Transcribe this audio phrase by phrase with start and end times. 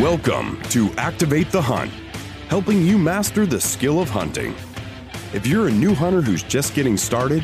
[0.00, 1.90] Welcome to Activate the Hunt,
[2.46, 4.54] helping you master the skill of hunting.
[5.34, 7.42] If you're a new hunter who's just getting started,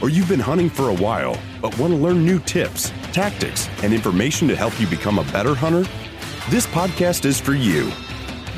[0.00, 3.92] or you've been hunting for a while but want to learn new tips, tactics, and
[3.92, 5.82] information to help you become a better hunter,
[6.48, 7.90] this podcast is for you.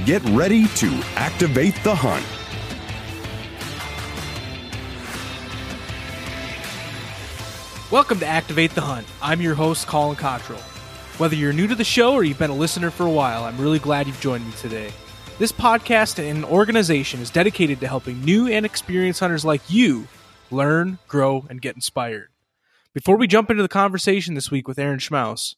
[0.04, 2.26] Get ready to activate the hunt.
[7.90, 9.06] Welcome to Activate the Hunt.
[9.22, 10.60] I'm your host, Colin Cottrell.
[11.18, 13.58] Whether you're new to the show or you've been a listener for a while, I'm
[13.58, 14.92] really glad you've joined me today.
[15.40, 20.06] This podcast and organization is dedicated to helping new and experienced hunters like you
[20.52, 22.28] learn, grow, and get inspired.
[22.94, 25.56] Before we jump into the conversation this week with Aaron Schmaus,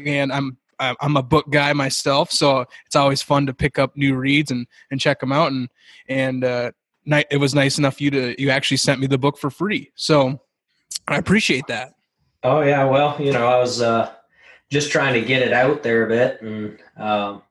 [0.03, 4.15] and I'm I'm a book guy myself, so it's always fun to pick up new
[4.15, 5.51] reads and and check them out.
[5.51, 5.69] And
[6.09, 6.71] and uh,
[7.05, 10.41] it was nice enough you to you actually sent me the book for free, so
[11.07, 11.93] I appreciate that.
[12.43, 14.11] Oh yeah, well, you know, I was uh,
[14.69, 17.41] just trying to get it out there a bit, and um,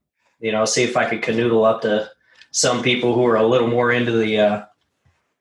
[0.40, 2.10] you know, see if I could canoodle up to
[2.50, 4.64] some people who are a little more into the uh,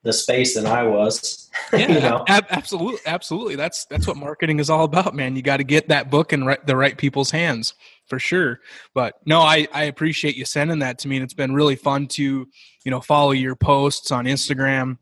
[0.04, 1.38] the space than I was.
[1.74, 2.26] Yeah, you know?
[2.28, 3.56] ab- absolutely, absolutely.
[3.56, 5.38] That's that's what marketing is all about, man.
[5.38, 7.76] You got to get that book in right, the right people's hands
[8.08, 8.60] for sure.
[8.94, 12.08] But no, I I appreciate you sending that to me, and it's been really fun
[12.08, 12.48] to
[12.84, 14.98] you know follow your posts on Instagram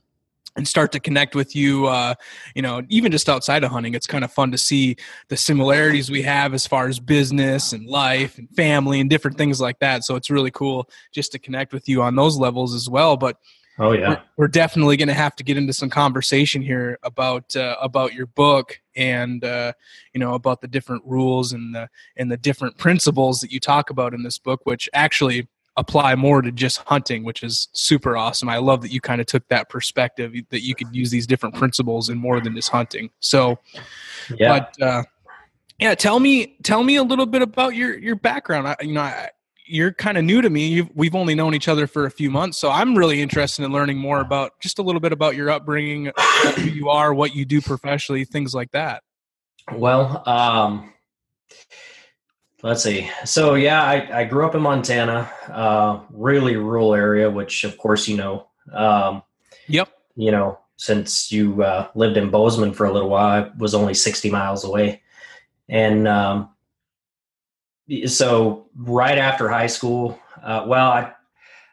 [0.56, 2.14] and start to connect with you uh,
[2.56, 4.96] you know even just outside of hunting it's kind of fun to see
[5.30, 9.62] the similarities we have as far as business and life and family and different things
[9.62, 10.04] like that.
[10.04, 13.38] So it's really cool just to connect with you on those levels as well but
[13.78, 14.10] oh yeah.
[14.10, 18.14] we're, we're definitely going to have to get into some conversation here about uh, about
[18.14, 19.72] your book and uh,
[20.14, 21.88] you know about the different rules and the
[22.18, 25.48] and the different principles that you talk about in this book which actually
[25.80, 28.50] apply more to just hunting, which is super awesome.
[28.50, 31.56] I love that you kind of took that perspective that you could use these different
[31.56, 33.10] principles in more than just hunting.
[33.22, 33.58] So,
[34.36, 34.60] yeah.
[34.60, 35.04] but uh,
[35.80, 38.68] yeah, tell me, tell me a little bit about your your background.
[38.68, 39.30] I, you know, I,
[39.66, 40.68] you're kind of new to me.
[40.68, 43.72] You've, we've only known each other for a few months, so I'm really interested in
[43.72, 46.12] learning more about just a little bit about your upbringing,
[46.56, 49.04] who you are, what you do professionally, things like that.
[49.72, 50.94] Well, um,
[52.62, 53.10] Let's see.
[53.24, 58.08] So yeah, I, I grew up in Montana, uh, really rural area, which of course
[58.08, 58.48] you know.
[58.74, 59.24] Um,
[59.68, 59.90] yep.
[60.16, 63.94] You know, since you uh, lived in Bozeman for a little while, I was only
[63.94, 65.02] sixty miles away,
[65.70, 66.50] and um,
[68.06, 71.14] so right after high school, uh, well, I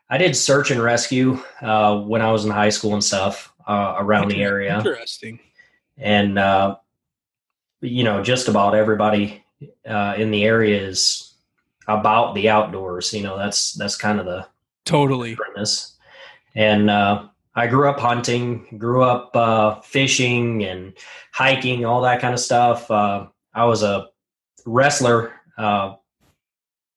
[0.09, 3.97] I did search and rescue uh, when I was in high school and stuff uh,
[3.99, 4.79] around the area.
[4.79, 5.41] Interesting.
[5.99, 6.77] And uh,
[7.81, 9.43] you know, just about everybody
[9.89, 11.35] uh, in the area is
[11.89, 13.13] about the outdoors.
[13.13, 14.47] You know, that's that's kind of the
[14.85, 15.97] totally premise.
[16.55, 20.95] And uh, I grew up hunting, grew up uh, fishing and
[21.33, 22.91] hiking, all that kind of stuff.
[22.91, 24.09] Uh, I was a
[24.65, 25.95] wrestler uh,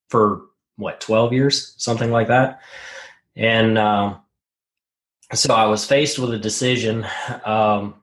[0.10, 0.44] for
[0.78, 2.62] what twelve years, something like that.
[3.36, 4.16] And uh,
[5.34, 7.06] so I was faced with a decision
[7.46, 7.96] um,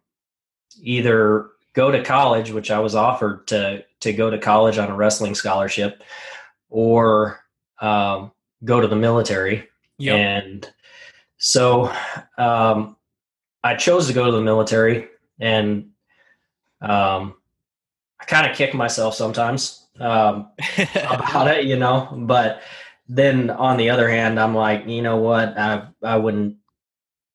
[0.81, 4.95] either go to college, which I was offered to to go to college on a
[4.95, 6.03] wrestling scholarship,
[6.71, 7.41] or
[7.81, 8.33] um,
[8.65, 9.69] go to the military.
[9.99, 10.17] Yep.
[10.17, 10.73] And
[11.39, 11.93] so
[12.39, 12.97] um,
[13.63, 15.09] I chose to go to the military,
[15.41, 15.91] and
[16.81, 17.35] um,
[18.21, 20.51] I kind of kick myself sometimes um,
[20.95, 22.09] about it, you know.
[22.13, 22.63] But
[23.09, 25.59] then on the other hand, I'm like, you know what?
[25.59, 26.57] I I wouldn't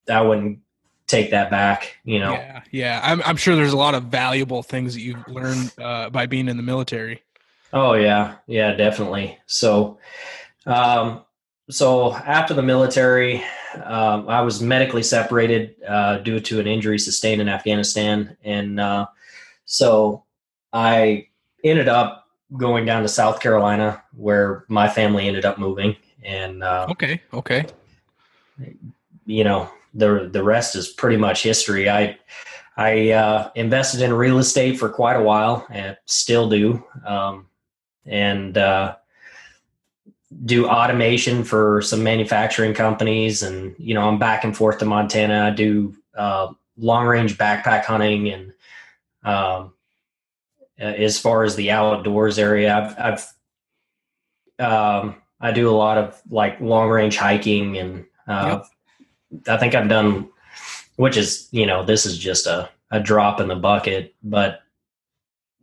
[0.09, 0.59] I wouldn't
[1.11, 2.31] take that back, you know.
[2.31, 3.01] Yeah, yeah.
[3.03, 6.47] I'm, I'm sure there's a lot of valuable things that you've learned uh, by being
[6.47, 7.21] in the military.
[7.73, 9.37] Oh yeah, yeah, definitely.
[9.45, 9.99] So,
[10.65, 11.23] um,
[11.69, 13.43] so after the military,
[13.83, 19.07] um, I was medically separated uh, due to an injury sustained in Afghanistan, and uh,
[19.65, 20.23] so
[20.73, 21.27] I
[21.63, 22.27] ended up
[22.57, 27.65] going down to South Carolina, where my family ended up moving, and uh, Okay, okay.
[29.25, 31.89] you know the the rest is pretty much history.
[31.89, 32.17] I
[32.77, 37.47] I uh, invested in real estate for quite a while and still do, um,
[38.05, 38.95] and uh,
[40.45, 43.43] do automation for some manufacturing companies.
[43.43, 45.47] And you know, I'm back and forth to Montana.
[45.47, 48.53] I do uh, long range backpack hunting and
[49.23, 49.73] um,
[50.81, 53.31] as far as the outdoors area, I've,
[54.59, 58.63] I've um, I do a lot of like long range hiking and uh,
[59.47, 60.29] I think I've done,
[60.95, 64.61] which is, you know, this is just a, a drop in the bucket, but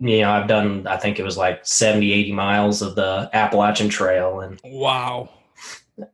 [0.01, 3.89] you know, I've done, I think it was like 70, 80 miles of the Appalachian
[3.89, 4.41] Trail.
[4.41, 5.29] And, Wow.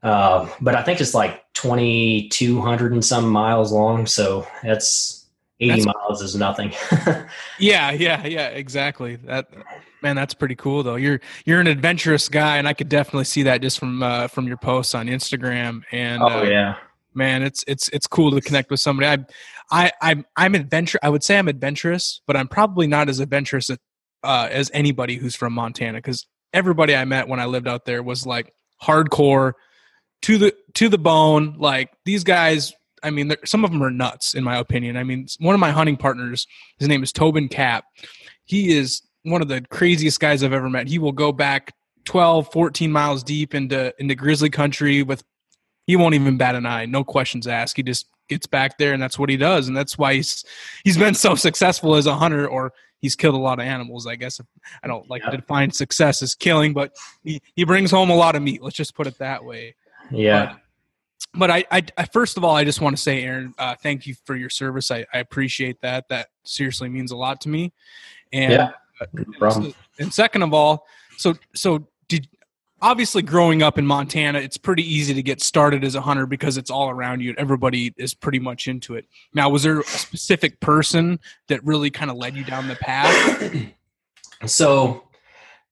[0.03, 4.07] uh, but I think it's like 2,200 and some miles long.
[4.07, 5.27] So that's
[5.61, 6.73] 80 That's- miles is nothing.
[7.59, 9.15] Yeah, yeah, yeah, exactly.
[9.17, 9.49] That
[10.03, 10.97] man, that's pretty cool though.
[10.97, 14.49] You're you're an adventurous guy, and I could definitely see that just from uh, from
[14.49, 15.83] your posts on Instagram.
[15.93, 16.75] And oh, uh, yeah.
[17.15, 19.07] Man, it's it's it's cool to connect with somebody.
[19.07, 19.25] I
[19.71, 20.99] I I'm I'm adventure.
[21.03, 25.37] I would say I'm adventurous, but I'm probably not as adventurous uh, as anybody who's
[25.37, 28.53] from Montana because everybody I met when I lived out there was like
[28.83, 29.53] hardcore
[30.23, 31.57] to the to the bone.
[31.59, 32.73] Like these guys.
[33.03, 34.97] I mean, some of them are nuts, in my opinion.
[34.97, 36.47] I mean, one of my hunting partners,
[36.79, 37.85] his name is Tobin Cap.
[38.47, 40.89] He is one of the craziest guys I've ever met.
[40.89, 41.75] He will go back
[42.07, 45.23] 12, 14 miles deep into into grizzly country with
[45.87, 47.77] he won't even bat an eye, no questions asked.
[47.77, 50.45] He just gets back there and that's what he does and that's why he's
[50.83, 54.17] he's been so successful as a hunter or he's killed a lot of animals, I
[54.17, 54.41] guess.
[54.83, 55.31] I don't like Yeah.
[55.33, 56.93] to define success as killing, but
[57.23, 58.63] he, he brings home a lot of meat.
[58.63, 59.75] Let's just put it that way
[60.11, 60.57] Yeah.
[61.35, 64.07] but I, I, I first of all, I just want to say, Aaron, uh, thank
[64.07, 64.91] you for your service.
[64.91, 66.09] I, I appreciate that.
[66.09, 67.73] That seriously means a lot to me.
[68.33, 68.71] And, Yeah.
[69.03, 69.75] uh, No problem.
[69.99, 70.87] and second of all,
[71.19, 71.87] so so
[72.85, 76.57] obviously growing up in Montana, it's pretty easy to get started as a hunter because
[76.57, 77.31] it's all around you.
[77.31, 79.07] And everybody is pretty much into it.
[79.33, 83.53] Now, was there a specific person that really kind of led you down the path?
[84.47, 85.03] so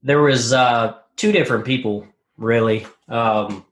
[0.03, 2.07] there was uh, two different people
[2.37, 3.65] really um,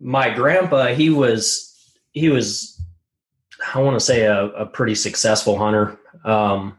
[0.00, 2.80] my grandpa he was he was
[3.74, 6.76] i want to say a, a pretty successful hunter um,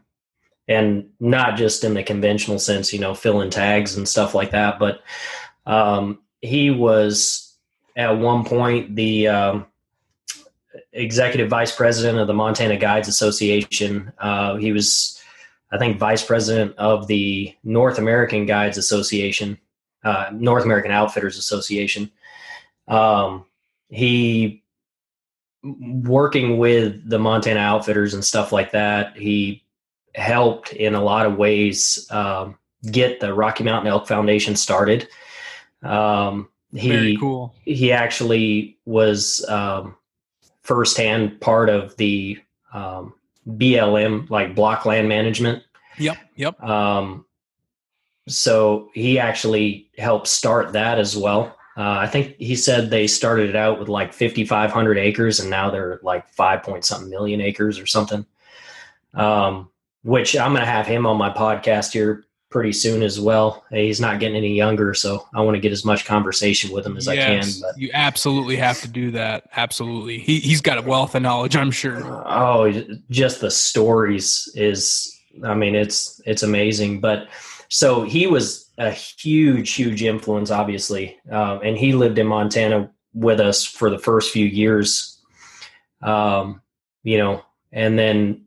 [0.68, 4.78] and not just in the conventional sense you know filling tags and stuff like that
[4.78, 5.00] but
[5.66, 7.56] um, he was
[7.96, 9.66] at one point the um,
[10.92, 15.22] executive vice president of the montana guides association uh, he was
[15.72, 19.58] I think vice president of the North American Guides Association,
[20.04, 22.10] uh, North American Outfitters Association.
[22.86, 23.46] Um,
[23.88, 24.62] he
[25.62, 29.16] working with the Montana Outfitters and stuff like that.
[29.16, 29.64] He
[30.14, 32.58] helped in a lot of ways um,
[32.90, 35.08] get the Rocky Mountain Elk Foundation started.
[35.82, 37.54] Um, he Very cool.
[37.64, 39.96] he actually was um,
[40.62, 42.38] firsthand part of the
[42.72, 43.14] um,
[43.46, 45.62] BLM, like block land management.
[45.98, 46.16] Yep.
[46.36, 46.62] Yep.
[46.62, 47.26] Um,
[48.28, 51.56] so he actually helped start that as well.
[51.76, 55.70] Uh, I think he said they started it out with like 5,500 acres and now
[55.70, 58.24] they're like five point something million acres or something.
[59.14, 59.70] Um,
[60.02, 63.64] which I'm going to have him on my podcast here pretty soon as well.
[63.70, 66.96] He's not getting any younger, so I want to get as much conversation with him
[66.96, 67.44] as I can.
[67.60, 69.48] But you absolutely have to do that.
[69.56, 70.18] Absolutely.
[70.18, 72.22] He, he's got a wealth of knowledge, I'm sure.
[72.26, 72.72] oh
[73.10, 77.28] just the stories is i mean it's it's amazing but
[77.68, 83.40] so he was a huge huge influence obviously um, and he lived in montana with
[83.40, 85.20] us for the first few years
[86.02, 86.60] um,
[87.02, 87.42] you know
[87.72, 88.44] and then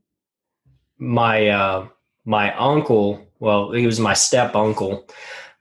[0.97, 1.87] my uh,
[2.25, 5.07] my uncle well he was my step uncle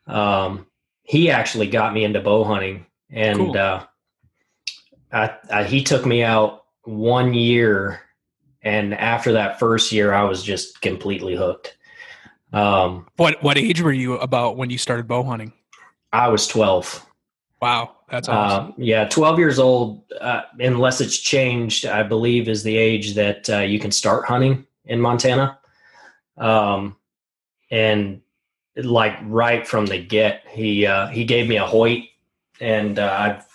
[0.07, 0.67] um,
[1.03, 3.57] he actually got me into bow hunting and Cool.
[3.57, 3.85] uh,
[5.13, 8.01] I, I, he took me out one year,
[8.63, 11.77] and after that first year, I was just completely hooked.
[12.53, 15.53] Um, What what age were you about when you started bow hunting?
[16.13, 17.07] I was 12.
[17.63, 18.71] Wow, that's awesome.
[18.71, 23.49] Uh, yeah, 12 years old, uh, unless it's changed, I believe is the age that
[23.49, 25.59] uh, you can start hunting in Montana.
[26.37, 26.97] Um,
[27.71, 28.21] and
[28.77, 32.05] like right from the get, he uh, he gave me a Hoyt,
[32.61, 33.47] and uh, I've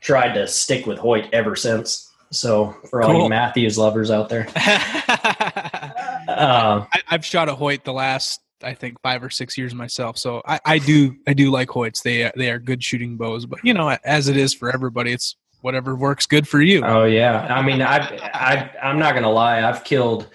[0.00, 2.12] tried to stick with Hoyt ever since.
[2.30, 3.22] So for all Cool.
[3.24, 5.90] you Mathews lovers out there, uh,
[6.28, 10.42] I, I've shot a Hoyt the last I think five or six years myself, so
[10.46, 12.02] I, I do I do like Hoyts.
[12.02, 15.36] They they are good shooting bows, but you know, as it is for everybody, it's
[15.60, 16.82] whatever works good for you.
[16.84, 19.62] Oh yeah, I mean, I, I, I'm not gonna lie.
[19.62, 20.28] I've killed,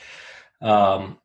[0.61, 1.17] um,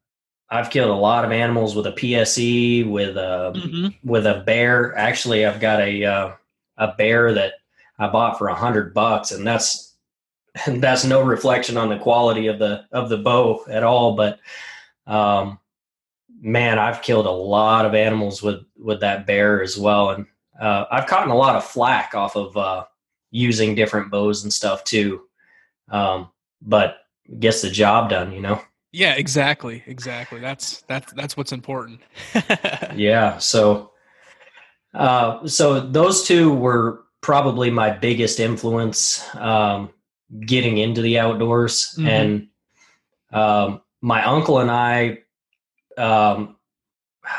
[0.49, 3.97] I've killed a lot of animals with a PSE, with a Mhm.
[4.05, 4.97] with a bear.
[4.97, 6.33] Actually, I've got a uh,
[6.77, 7.55] a bear that
[7.99, 9.95] I bought for a hundred bucks, and that's
[10.67, 14.15] and that's no reflection on the quality of the of the bow at all.
[14.15, 14.39] But
[15.07, 15.59] um,
[16.41, 20.27] man, I've killed a lot of animals with with that bear as well, and
[20.61, 22.85] uh, I've gotten a lot of flack off of uh,
[23.33, 25.23] using different bows and stuff too.
[25.91, 26.31] Um,
[26.63, 26.99] but
[27.41, 28.61] gets the job done, you know.
[28.97, 30.41] Yeah, exactly, exactly.
[30.41, 32.01] That's that's that's what's important.
[32.95, 33.37] Yeah.
[33.37, 33.91] So,
[34.95, 39.91] uh, so those two were probably my biggest influence um,
[40.47, 42.09] getting into the outdoors, Mhm.
[42.09, 42.49] and
[43.39, 45.19] um, my uncle and I,
[45.99, 46.57] um,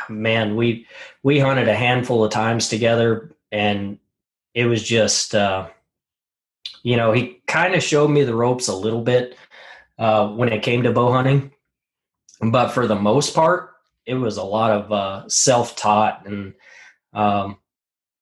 [0.08, 0.86] man, we
[1.24, 3.98] we hunted a handful of times together, and
[4.54, 5.66] it was just, uh,
[6.84, 9.36] you know, he kind of showed me the ropes a little bit
[9.98, 11.52] uh, when it came to bow hunting,
[12.40, 13.70] but for the most part,
[14.06, 16.54] it was a lot of uh, self-taught and
[17.12, 17.58] um,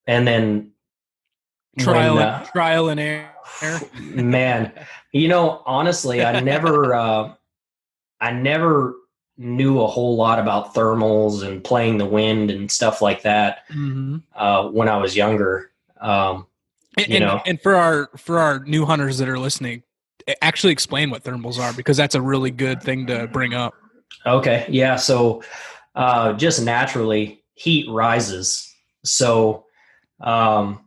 [0.06, 0.72] and then
[1.78, 3.30] trial when, and, trial and error.
[4.00, 4.72] man
[5.12, 7.32] you know honestly i never uh
[8.20, 8.94] i never
[9.38, 14.22] knew a whole lot about thermals and playing the wind and stuff like that Mhm.
[14.34, 16.46] uh when i was younger um
[16.98, 17.42] And, You and- know.
[17.46, 19.82] and for our for our new hunters that are listening,
[20.42, 23.74] actually explain what thermals are because that's a really good thing to bring up.
[24.24, 25.42] okay yeah so
[25.94, 29.64] uh just naturally heat rises so
[30.20, 30.80] um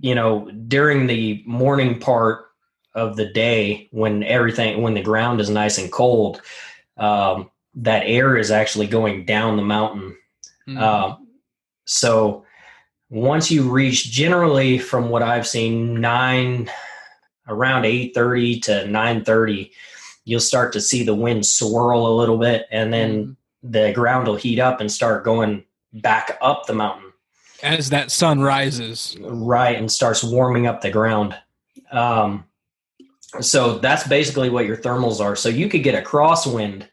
[0.00, 2.46] you know during the morning part
[2.94, 6.40] of the day when everything when the ground is nice and cold
[6.96, 10.14] um that air is actually going down the mountain
[10.68, 10.78] Mhm.
[10.80, 11.28] Um,
[11.86, 12.44] so
[13.08, 16.70] once you reach generally from what I've seen nine
[17.48, 19.70] around 8:30 to 9:30
[20.24, 24.36] you'll start to see the wind swirl a little bit and then the ground will
[24.36, 27.12] heat up and start going back up the mountain.
[27.62, 29.16] As that sun rises.
[29.20, 31.34] right and starts warming up the ground.
[31.90, 32.44] Um,
[33.40, 35.34] so that's basically what your thermals are.
[35.34, 36.86] So you could get a crosswind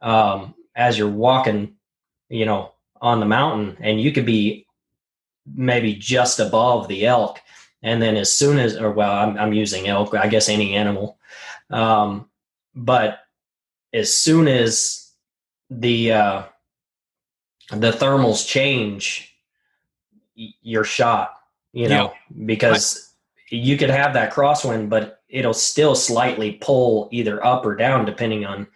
[0.00, 1.74] um, as you're walking
[2.28, 4.66] you know on the mountain and you could be
[5.54, 7.38] maybe just above the elk
[7.84, 11.18] and then as soon as or well i'm, I'm using elk i guess any animal.
[11.70, 12.28] Um,
[12.74, 13.20] but
[13.92, 15.12] as soon as
[15.70, 16.42] the uh,
[17.70, 19.30] the thermals change
[20.34, 21.34] you're shot
[21.72, 22.12] you know
[22.44, 23.14] because
[23.50, 28.44] you could have that crosswind but it'll still slightly pull either up or down depending
[28.44, 28.66] on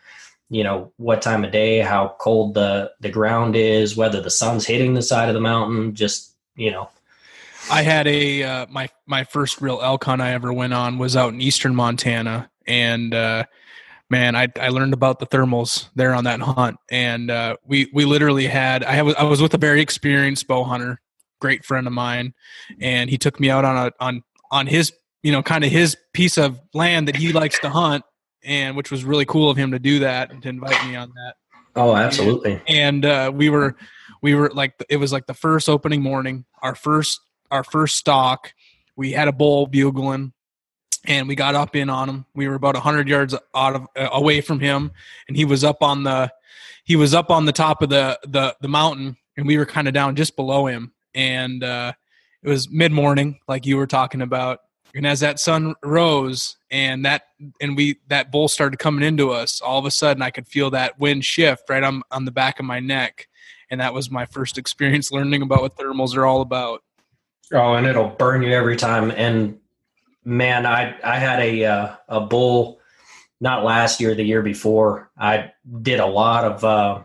[0.51, 4.67] you know what time of day how cold the the ground is whether the sun's
[4.67, 6.89] hitting the side of the mountain just you know
[7.71, 11.17] I had a uh, my my first real elk hunt I ever went on was
[11.17, 13.45] out in eastern Montana, and uh,
[14.11, 18.05] man, I I learned about the thermals there on that hunt, and uh, we we
[18.05, 21.01] literally had I was I was with a very experienced bow hunter,
[21.41, 22.35] great friend of mine,
[22.81, 25.97] and he took me out on a on on his you know kind of his
[26.13, 28.05] piece of land that he likes to hunt,
[28.43, 31.13] and which was really cool of him to do that and to invite me on
[31.15, 31.35] that.
[31.77, 32.61] Oh absolutely.
[32.67, 33.77] And uh, we were
[34.23, 37.21] we were like it was like the first opening morning our first
[37.51, 38.53] our first stock.
[38.97, 40.33] We had a bull bugling
[41.05, 42.27] and we got up in on him.
[42.35, 44.93] We were about 100 yards out of uh, away from him
[45.29, 46.33] and he was up on the
[46.85, 49.89] he was up on the top of the the, the mountain and we were kind
[49.89, 50.93] of down just below him.
[51.15, 51.93] And uh,
[52.43, 54.61] it was mid morning like you were talking about.
[54.95, 57.23] And as that sun rose and that
[57.61, 60.71] and we that bull started coming into us all of a sudden i could feel
[60.71, 63.29] that wind shift right on on the back of my neck.
[63.71, 66.83] And that was my first experience learning about what thermals are all about
[67.53, 69.59] oh and it'll burn you every time and
[70.25, 72.79] man i i had a uh, a bull
[73.41, 75.53] not last year the year before i
[75.83, 77.01] did a lot of uh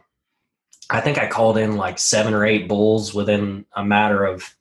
[0.89, 4.55] i think i called in like seven or eight bulls within a matter of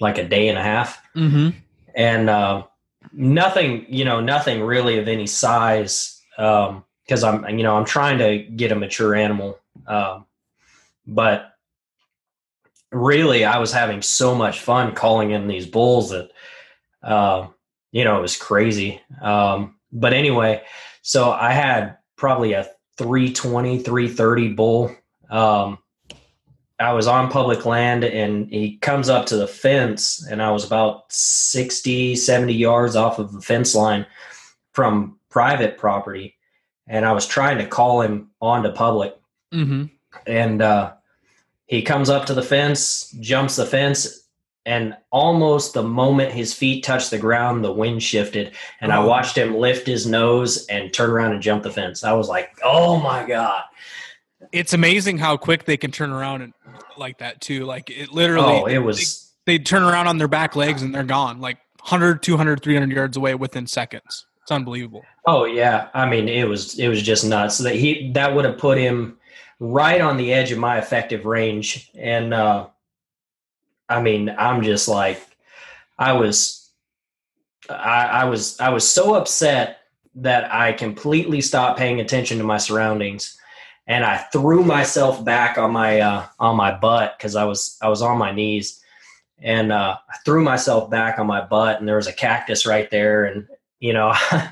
[0.00, 1.50] like a day and a half mm-hmm.
[1.94, 2.62] and uh,
[3.12, 6.20] nothing, you know, nothing really of any size.
[6.38, 9.60] Um, because I'm, you know, I'm trying to get a mature animal.
[9.86, 10.26] Um,
[11.06, 11.55] but
[12.92, 16.30] really, I was having so much fun calling in these bulls that,
[17.02, 17.48] uh,
[17.92, 19.00] you know, it was crazy.
[19.20, 20.62] Um, but anyway,
[21.02, 24.96] so I had probably a 320, 330 bull.
[25.30, 25.78] Um,
[26.78, 30.64] I was on public land and he comes up to the fence and I was
[30.64, 34.04] about 60, 70 yards off of the fence line
[34.74, 36.36] from private property.
[36.86, 39.16] And I was trying to call him onto public.
[39.54, 39.84] Mm-hmm.
[40.26, 40.94] And uh,
[41.66, 44.22] he comes up to the fence, jumps the fence,
[44.64, 49.06] and almost the moment his feet touched the ground, the wind shifted, and I Oh.
[49.06, 52.02] watched him lift his nose and turn around and jump the fence.
[52.02, 53.62] I was like, "Oh my god!"
[54.52, 56.52] It's amazing how quick they can turn around and
[56.96, 57.64] like that too.
[57.64, 61.04] Like it literally, Oh, it was they turn around on their back legs and they're
[61.04, 66.28] gone like 100 200 300 yards away within seconds it's unbelievable Oh yeah, I mean
[66.28, 67.58] it was it was just nuts.
[67.58, 69.18] That he that would have put him
[69.58, 72.68] right on the edge of my effective range, and uh,
[73.88, 75.20] I mean I'm just like
[75.98, 76.70] I was
[77.68, 79.80] I, I was I was so upset
[80.16, 83.38] that I completely stopped paying attention to my surroundings,
[83.86, 87.88] and I threw myself back on my uh, on my butt because I was I
[87.88, 88.82] was on my knees,
[89.38, 92.90] and uh, I threw myself back on my butt, and there was a cactus right
[92.90, 93.46] there, and
[93.80, 94.14] you know.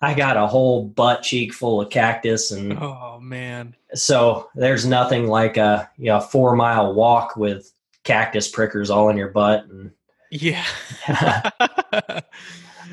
[0.00, 5.26] I got a whole butt cheek full of cactus, and oh man so there's nothing
[5.28, 7.72] like a you know four mile walk with
[8.04, 9.90] cactus prickers all in your butt, and
[10.30, 10.64] yeah
[11.08, 11.50] yeah,
[11.92, 12.24] it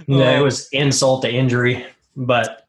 [0.09, 1.85] Oh, was insult to injury.
[2.15, 2.67] But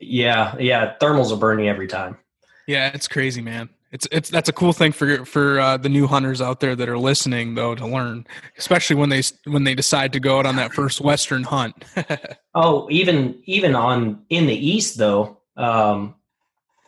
[0.00, 2.18] yeah, yeah, thermals will burn you every time.
[2.66, 6.06] yeah it's crazy man it's it's that's a cool thing for for uh, the new
[6.06, 8.26] hunters out there that are listening though to learn
[8.58, 11.84] especially when they when they decide to go out on that first western hunt
[12.54, 16.14] Oh, even even on in the east though, um,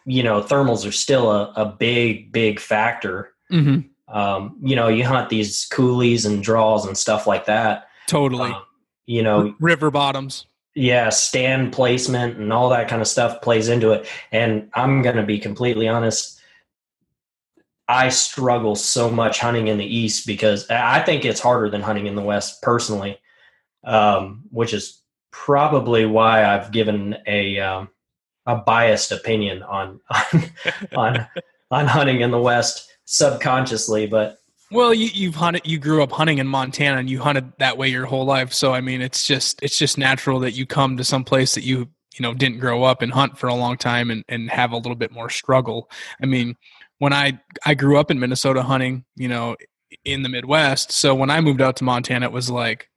[0.05, 3.33] you know, thermals are still a, a big big factor.
[3.51, 7.89] hmm Um, you know, you hunt these coulees and draws and stuff like that.
[8.07, 8.63] totally Um,
[9.07, 13.93] you know, river bottoms yeah, stand placement and all that kind of stuff plays into
[13.93, 14.09] it.
[14.33, 16.41] And I'm going to be completely honest.
[17.89, 22.07] I struggle so much hunting in the East because I think it's harder than hunting
[22.07, 23.19] in the West personally,
[23.85, 27.91] um, which is probably why I've given a, um,
[28.47, 30.45] a biased opinion on, on,
[30.97, 31.27] on,
[31.71, 34.39] on hunting in the West subconsciously, but
[34.71, 35.67] Well, you, you've hunted.
[35.67, 38.53] You grew up hunting in Montana, and you hunted that way your whole life.
[38.53, 41.65] So, I mean, it's just it's just natural that you come to some place that
[41.65, 44.73] you you know didn't grow up and hunt for a long time and and have
[44.73, 45.91] a little bit more struggle.
[46.23, 46.57] I mean,
[46.99, 49.57] when I I grew up in Minnesota hunting, you know,
[50.05, 50.93] in the Midwest.
[50.93, 52.89] So when I moved out to Montana, it was like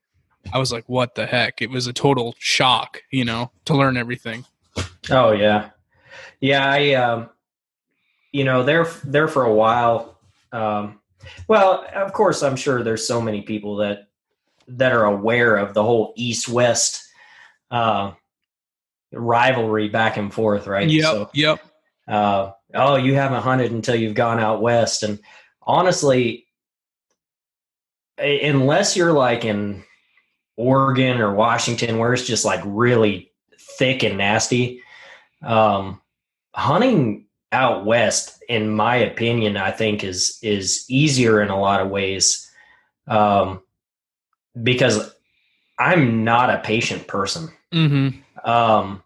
[0.53, 1.61] I was like, what the heck?
[1.61, 4.45] It was a total shock, you know, to learn everything.
[5.09, 5.69] Oh yeah,
[6.39, 6.69] yeah.
[6.69, 7.29] I um,
[8.31, 10.19] you know there there for a while.
[10.51, 10.99] Um,
[11.47, 14.07] well, of course, I'm sure there's so many people that
[14.69, 17.07] that are aware of the whole East West
[17.71, 18.11] uh,
[19.11, 20.89] rivalry back and forth, right?
[20.89, 21.03] Yep.
[21.03, 21.59] So, yep.
[22.07, 25.19] uh, oh, you haven't hunted until you've gone out west, and
[25.61, 26.47] honestly,
[28.17, 29.83] unless you're like in
[30.55, 33.31] Oregon or Washington, where it's just like really
[33.77, 34.81] thick and nasty,
[35.43, 36.01] um,
[36.53, 41.89] hunting out west, in my opinion, I think is is easier in a lot of
[41.89, 42.49] ways,
[43.07, 43.61] um,
[44.61, 45.13] because
[45.77, 47.49] I'm not a patient person.
[47.71, 48.09] hmm
[48.43, 49.03] Um,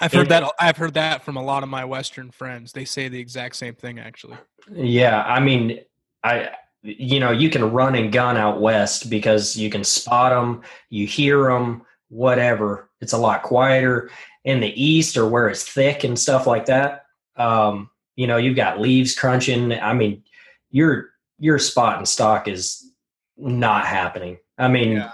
[0.00, 0.52] I've heard that.
[0.58, 2.72] I've heard that from a lot of my Western friends.
[2.72, 4.36] They say the exact same thing, actually.
[4.72, 5.80] Yeah, I mean,
[6.24, 6.50] I
[6.82, 11.06] you know you can run and gun out west because you can spot them, you
[11.06, 12.88] hear them, whatever.
[13.00, 14.10] It's a lot quieter
[14.44, 17.04] in the east or where it's thick and stuff like that.
[17.36, 19.72] Um, you know, you've got leaves crunching.
[19.72, 20.22] I mean,
[20.70, 22.90] your your spot and stock is
[23.36, 24.38] not happening.
[24.58, 25.12] I mean, Yeah.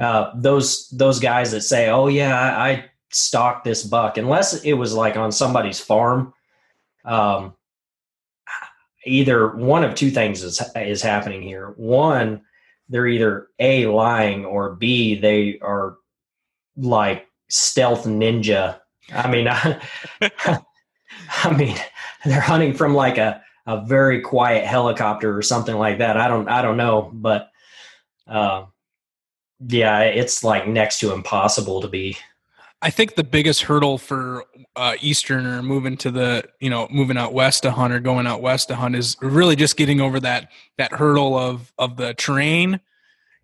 [0.00, 4.74] uh, those those guys that say, "Oh yeah, I, I stalked this buck," unless it
[4.74, 6.34] was like on somebody's farm.
[7.04, 7.54] Um,
[9.04, 11.74] either one of two things is is happening here.
[11.76, 12.42] One,
[12.88, 15.96] they're either a lying or b they are
[16.76, 18.80] like stealth ninja.
[19.12, 19.80] I mean, I,
[21.44, 21.76] I mean,
[22.24, 26.16] they're hunting from like a a very quiet helicopter or something like that.
[26.16, 27.50] I don't I don't know, but
[28.26, 28.64] uh,
[29.66, 32.16] yeah, it's like next to impossible to be.
[32.80, 34.44] I think the biggest hurdle for
[34.76, 38.40] uh, Easterner moving to the, you know, moving out west to hunt or going out
[38.40, 42.80] west to hunt is really just getting over that that hurdle of of the terrain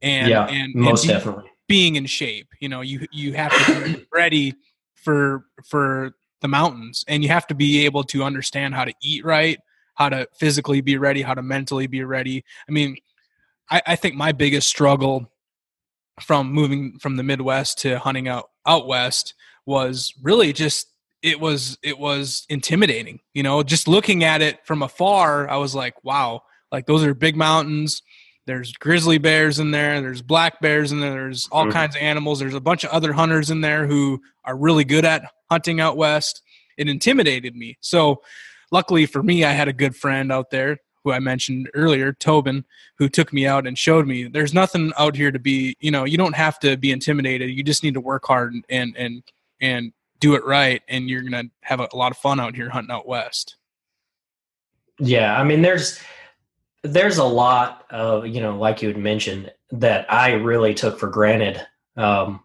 [0.03, 1.51] and yeah, and, most and definitely.
[1.67, 2.49] being in shape.
[2.61, 4.55] You know, you you have to be ready
[4.95, 9.25] for for the mountains, and you have to be able to understand how to eat
[9.25, 9.59] right,
[9.95, 12.45] how to physically be ready, how to mentally be ready.
[12.69, 12.99] I mean,
[13.69, 15.29] I, I think my biggest struggle
[16.21, 19.35] from moving from the Midwest to hunting out out west
[19.67, 20.89] was really just
[21.23, 25.75] it was it was intimidating you know just looking at it from afar i was
[25.75, 28.03] like wow like those are big mountains
[28.47, 31.73] there's grizzly bears in there there's black bears in there there's all mm-hmm.
[31.73, 35.05] kinds of animals there's a bunch of other hunters in there who are really good
[35.05, 36.43] at hunting out west
[36.77, 38.21] it intimidated me so
[38.71, 42.65] luckily for me i had a good friend out there who i mentioned earlier tobin
[42.97, 46.05] who took me out and showed me there's nothing out here to be you know
[46.05, 47.51] you don't have to be intimidated.
[47.51, 49.23] You just need to work hard and and and
[49.61, 52.71] and do it right and you're gonna have a, a lot of fun out here
[52.71, 53.57] hunting out west.
[54.99, 56.01] Yeah i mean there's
[56.83, 61.09] there's a lot of you know like you had mentioned that i really took for
[61.09, 61.65] granted
[61.97, 62.41] um,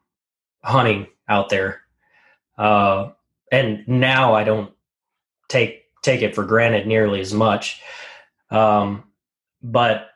[0.63, 1.81] hunting out there.
[2.57, 3.11] Uh,
[3.51, 4.71] and now i don't
[5.47, 7.81] take take it for granted nearly as much
[8.51, 9.03] um,
[9.61, 10.09] but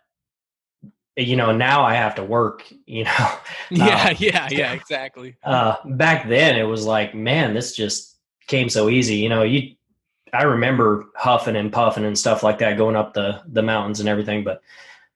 [1.16, 3.32] you know now i have to work you know
[3.70, 8.18] yeah uh, yeah yeah exactly uh, back then it was like man this just
[8.48, 9.76] came so easy you know you
[10.34, 14.10] I remember huffing and puffing and stuff like that going up the the mountains and
[14.10, 14.64] everything, but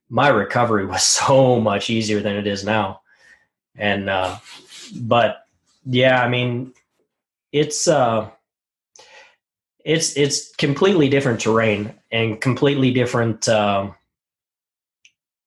[0.10, 3.01] my recovery was so much easier than it is now.
[3.75, 4.38] And uh,
[5.01, 5.47] but
[5.86, 6.73] yeah, I mean,
[7.51, 8.30] it's uh,
[9.88, 13.95] it's it's completely different terrain and completely different um,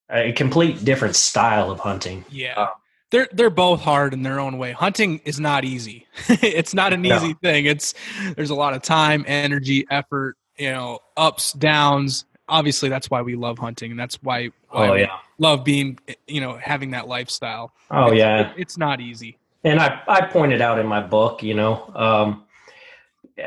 [0.08, 2.24] a complete different style of hunting.
[2.30, 2.54] Yeah.
[2.56, 2.68] Uh,
[3.10, 4.72] they're they're both hard in their own way.
[4.72, 6.06] Hunting is not easy.
[6.28, 7.38] it's not an easy no.
[7.42, 7.66] thing.
[7.66, 7.92] It's
[8.34, 12.24] there's a lot of time, energy, effort, you know, ups, downs.
[12.48, 15.18] Obviously, that's why we love hunting, and that's why, why oh, yeah.
[15.38, 17.72] love being, you know, having that lifestyle.
[17.90, 19.38] Oh it's, yeah, it, it's not easy.
[19.64, 22.44] And I I pointed out in my book, you know, um,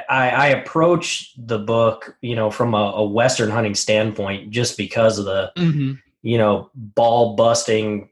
[0.10, 5.20] I, I approach the book, you know, from a, a, Western hunting standpoint, just because
[5.20, 5.94] of the, mm-hmm.
[6.22, 8.10] you know, ball busting,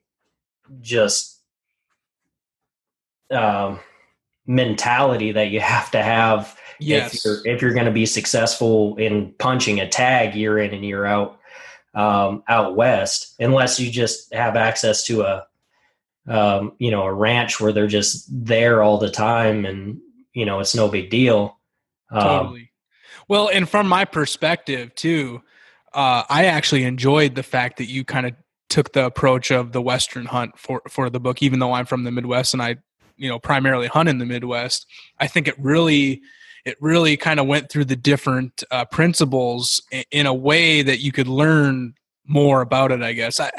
[0.81, 1.39] just
[3.31, 3.79] um,
[4.45, 7.15] mentality that you have to have yes.
[7.15, 10.85] if you're if you're going to be successful in punching a tag year in and
[10.85, 11.39] year out
[11.93, 15.45] um, out west, unless you just have access to a
[16.27, 19.99] um, you know a ranch where they're just there all the time and
[20.33, 21.57] you know it's no big deal.
[22.11, 22.71] Um, totally.
[23.27, 25.41] Well, and from my perspective too,
[25.93, 28.33] uh, I actually enjoyed the fact that you kind of
[28.69, 32.03] took the approach of the Western hunt for for the book, even though I'm from
[32.03, 32.77] the Midwest and I
[33.17, 34.85] you know primarily hunt in the Midwest,
[35.19, 36.21] I think it really
[36.65, 41.11] it really kind of went through the different uh, principles in a way that you
[41.11, 41.95] could learn
[42.25, 43.01] more about it.
[43.01, 43.51] I guess I,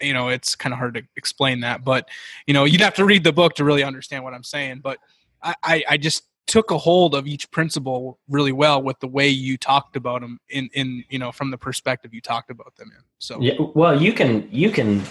[0.00, 2.08] you know it's kind of hard to explain that, but
[2.46, 4.80] you know you'd have to read the book to really understand what I'm saying.
[4.82, 4.98] But
[5.42, 9.28] I, I, I just took a hold of each principle really well with the way
[9.28, 12.90] you talked about them in in you know from the perspective you talked about them
[12.94, 13.04] in.
[13.18, 15.02] So yeah, well, you can you can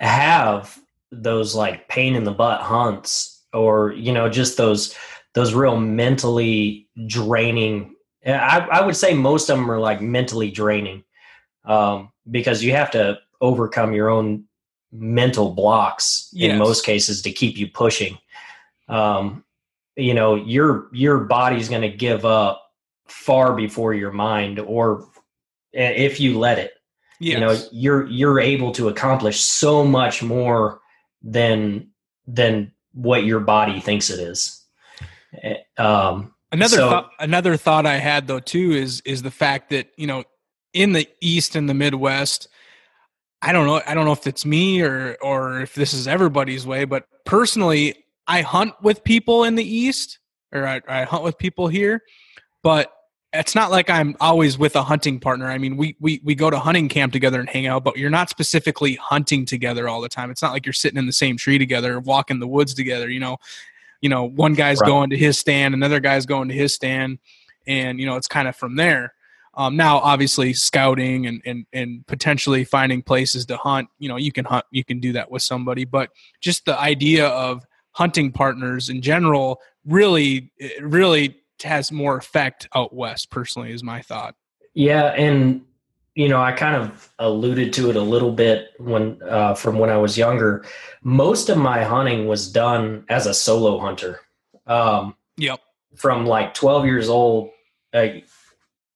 [0.00, 0.80] have
[1.12, 4.96] those like pain in the butt hunts or you know just those
[5.34, 7.94] those real mentally draining
[8.26, 11.04] I, I would say most of them are like mentally draining
[11.64, 14.44] um, because you have to overcome your own
[14.92, 16.52] mental blocks yes.
[16.52, 18.18] in most cases to keep you pushing
[18.88, 19.44] um,
[19.98, 22.64] you know your your body's going to give up
[23.06, 25.06] far before your mind or
[25.72, 26.72] if you let it
[27.20, 27.34] yes.
[27.34, 30.80] you know you're you're able to accomplish so much more
[31.22, 31.88] than
[32.26, 34.64] than what your body thinks it is.
[35.42, 39.70] Eh, um, another so, th- another thought I had though too is is the fact
[39.70, 40.24] that you know
[40.72, 42.48] in the East and the Midwest,
[43.42, 46.66] I don't know I don't know if it's me or or if this is everybody's
[46.66, 50.18] way, but personally, I hunt with people in the East
[50.52, 52.02] or I, I hunt with people here,
[52.62, 52.92] but
[53.32, 55.46] it's not like I'm always with a hunting partner.
[55.46, 58.10] I mean, we, we we go to hunting camp together and hang out, but you're
[58.10, 60.30] not specifically hunting together all the time.
[60.30, 63.10] It's not like you're sitting in the same tree together, walking the woods together.
[63.10, 63.36] You know,
[64.00, 64.86] you know, one guy's right.
[64.86, 67.18] going to his stand, another guy's going to his stand,
[67.66, 69.14] and you know, it's kind of from there.
[69.54, 73.88] Um, now, obviously, scouting and, and and potentially finding places to hunt.
[73.98, 76.10] You know, you can hunt, you can do that with somebody, but
[76.40, 77.66] just the idea of
[77.98, 84.36] hunting partners in general really, really has more effect out west personally is my thought.
[84.74, 85.62] Yeah and
[86.14, 89.90] you know i kind of alluded to it a little bit when uh, from when
[89.90, 90.64] i was younger.
[91.02, 94.20] Most of my hunting was done as a solo hunter.
[94.68, 95.60] Um, yep.
[95.96, 97.50] from like 12 years old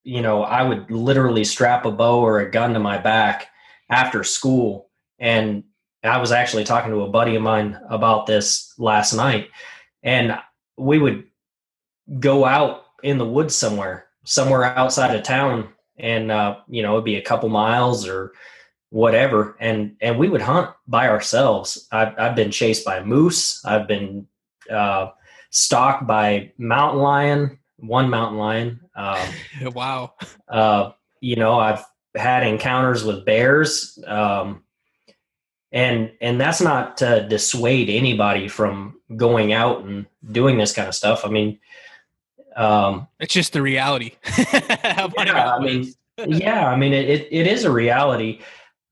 [0.04, 3.48] you know i would literally strap a bow or a gun to my back
[3.88, 5.64] after school and
[6.04, 9.48] I was actually talking to a buddy of mine about this last night,
[10.02, 10.36] and
[10.76, 11.24] we would
[12.18, 17.04] go out in the woods somewhere, somewhere outside of town, and uh, you know it'd
[17.04, 18.32] be a couple miles or
[18.90, 21.86] whatever, and and we would hunt by ourselves.
[21.92, 23.64] I've I've been chased by moose.
[23.64, 24.26] I've been
[24.70, 25.08] uh,
[25.50, 28.80] stalked by mountain lion, one mountain lion.
[28.96, 29.28] Um,
[29.74, 30.14] wow.
[30.48, 31.84] Uh, you know, I've
[32.14, 33.98] had encounters with bears.
[34.06, 34.64] Um,
[35.72, 40.94] and and that's not to dissuade anybody from going out and doing this kind of
[40.94, 41.24] stuff.
[41.24, 41.58] I mean,
[42.56, 44.12] um, it's just the reality.
[44.54, 45.92] yeah, I mean,
[46.26, 48.40] yeah, I mean, it, it, it is a reality.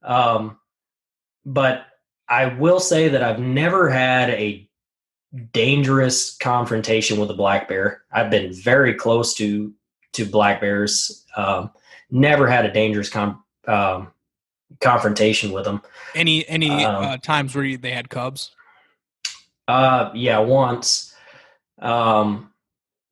[0.02, 0.58] Um,
[1.44, 1.86] but
[2.28, 4.66] I will say that I've never had a
[5.52, 8.02] dangerous confrontation with a black bear.
[8.12, 9.72] I've been very close to
[10.12, 11.24] to black bears.
[11.36, 11.70] Um,
[12.10, 14.10] never had a dangerous com- um,
[14.80, 15.82] confrontation with them.
[16.14, 18.52] Any any um, uh, times where they had cubs?
[19.68, 21.14] Uh, yeah, once.
[21.80, 22.52] Um,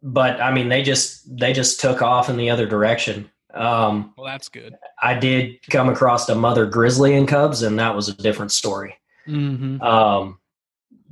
[0.03, 3.31] but I mean, they just they just took off in the other direction.
[3.55, 4.75] Um, well, that's good.
[5.03, 8.97] I did come across a mother grizzly in cubs, and that was a different story.
[9.27, 9.81] Mm-hmm.
[9.83, 10.39] Um,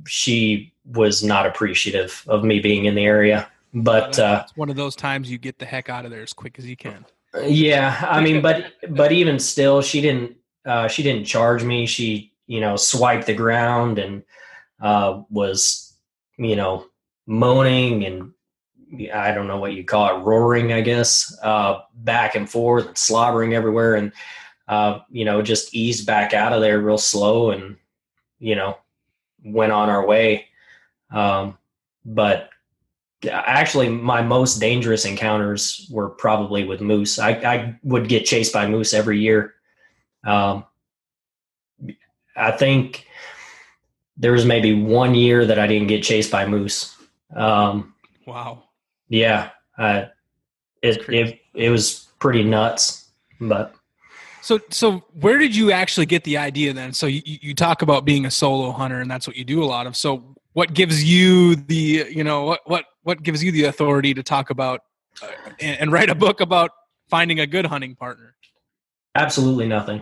[0.05, 4.75] she was not appreciative of me being in the area, but uh, it's one of
[4.75, 7.05] those times you get the heck out of there as quick as you can.
[7.43, 10.36] Yeah, I mean, but but even still, she didn't
[10.67, 11.85] uh, she didn't charge me.
[11.85, 14.23] She you know swiped the ground and
[14.81, 15.93] uh, was
[16.37, 16.85] you know
[17.25, 18.31] moaning and
[19.13, 22.97] I don't know what you call it, roaring, I guess, uh, back and forth, and
[22.97, 24.11] slobbering everywhere, and
[24.67, 27.75] uh, you know just eased back out of there real slow, and
[28.39, 28.77] you know
[29.43, 30.47] went on our way.
[31.11, 31.57] Um,
[32.05, 32.49] but
[33.29, 37.19] actually my most dangerous encounters were probably with moose.
[37.19, 39.55] I, I would get chased by moose every year.
[40.27, 40.65] Um,
[42.35, 43.07] I think
[44.17, 46.95] there was maybe one year that I didn't get chased by moose.
[47.35, 47.93] Um,
[48.25, 48.63] wow.
[49.09, 49.49] Yeah.
[49.77, 50.05] Uh,
[50.81, 53.09] it, it, it was pretty nuts,
[53.39, 53.73] but.
[54.41, 56.93] So, so where did you actually get the idea then?
[56.93, 59.65] So you, you talk about being a solo hunter and that's what you do a
[59.65, 59.95] lot of.
[59.95, 64.23] So what gives you the, you know, what, what, what gives you the authority to
[64.23, 64.81] talk about
[65.21, 65.27] uh,
[65.59, 66.71] and, and, write a book about
[67.09, 68.35] finding a good hunting partner?
[69.15, 70.01] Absolutely nothing.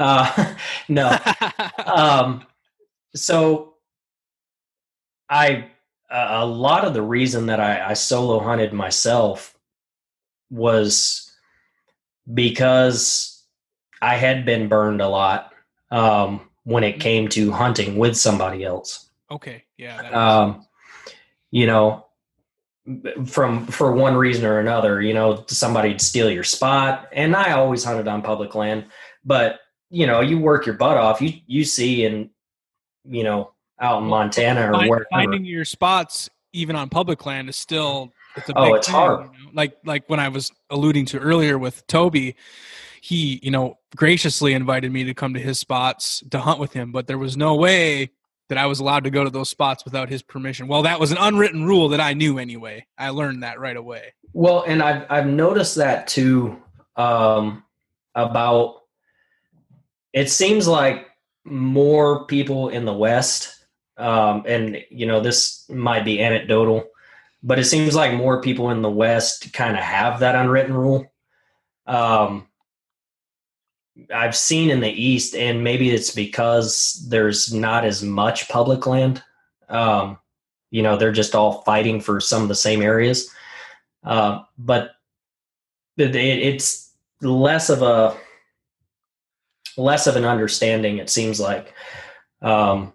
[0.00, 0.54] Uh,
[0.88, 1.16] no.
[1.84, 2.46] um,
[3.14, 3.74] so
[5.28, 5.66] I
[6.10, 9.56] a lot of the reason that I, I solo hunted myself
[10.50, 11.30] was
[12.34, 13.44] because
[14.02, 15.52] I had been burned a lot
[15.92, 17.00] um, when it mm-hmm.
[17.00, 19.08] came to hunting with somebody else.
[19.30, 19.98] Okay, yeah.
[20.10, 20.66] Um,
[21.52, 22.06] you know,
[23.26, 27.08] from for one reason or another, you know, somebody'd steal your spot.
[27.12, 28.86] And I always hunted on public land,
[29.24, 31.20] but you know, you work your butt off.
[31.20, 32.30] You you see in
[33.04, 35.06] you know out in Montana or Find, wherever.
[35.10, 39.20] Finding your spots even on public land is still it's a oh, it's thing, hard.
[39.20, 39.50] You know?
[39.54, 42.36] Like like when I was alluding to earlier with Toby,
[43.00, 46.92] he you know graciously invited me to come to his spots to hunt with him,
[46.92, 48.10] but there was no way
[48.48, 50.66] that I was allowed to go to those spots without his permission.
[50.66, 52.84] Well, that was an unwritten rule that I knew anyway.
[52.98, 54.12] I learned that right away.
[54.32, 56.60] Well, and I've I've noticed that too
[56.96, 57.64] um,
[58.14, 58.79] about.
[60.12, 61.08] It seems like
[61.44, 63.64] more people in the West,
[63.96, 66.88] um, and you know this might be anecdotal,
[67.42, 71.10] but it seems like more people in the West kind of have that unwritten rule.
[71.86, 72.46] Um,
[74.14, 79.22] I've seen in the East, and maybe it's because there's not as much public land.
[79.68, 80.18] Um,
[80.70, 83.30] you know, they're just all fighting for some of the same areas.
[84.04, 84.92] Uh, but
[85.96, 88.16] it, it's less of a
[89.80, 90.98] less of an understanding.
[90.98, 91.74] It seems like
[92.42, 92.92] um,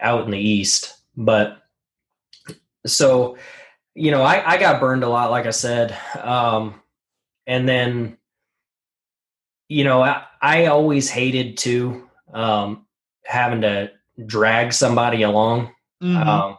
[0.00, 1.62] out in the East, but
[2.86, 3.36] so
[3.94, 6.80] you know, I, I got burned a lot, like I said, um,
[7.46, 8.16] and then
[9.72, 12.84] you know, I, I always hated to um,
[13.24, 13.90] having to
[14.26, 15.72] drag somebody along.
[16.02, 16.28] Mm-hmm.
[16.28, 16.58] Um,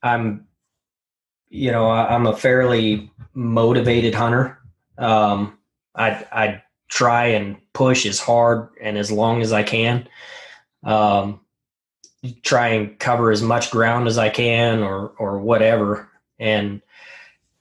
[0.00, 0.46] I'm,
[1.48, 4.58] you know, I, am a fairly motivated hunter.
[4.96, 5.58] Um,
[5.96, 10.08] I I try and push as hard and as long as I can.
[10.82, 11.40] Um,
[12.42, 16.08] try and cover as much ground as I can, or or whatever.
[16.38, 16.82] And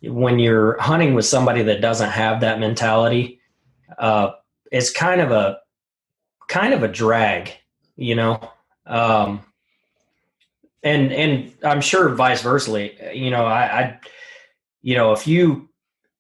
[0.02, 3.40] when you're hunting with somebody that doesn't have that mentality,
[3.98, 4.32] uh,
[4.72, 5.60] is kind of a
[6.48, 7.52] kind of a drag,
[7.96, 8.40] you know.
[8.86, 9.44] Um,
[10.84, 13.16] and and I'm sure vice versa.
[13.16, 14.00] You know, I, I,
[14.82, 15.70] you know, if you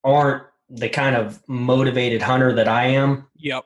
[0.04, 3.64] aren't the kind of motivated hunter that I am, yep,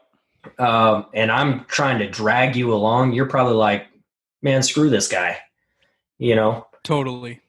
[0.58, 3.88] um, and I'm trying to drag you along, you're probably like,
[4.42, 5.38] man, screw this guy,
[6.18, 6.68] you know?
[6.84, 7.42] Totally.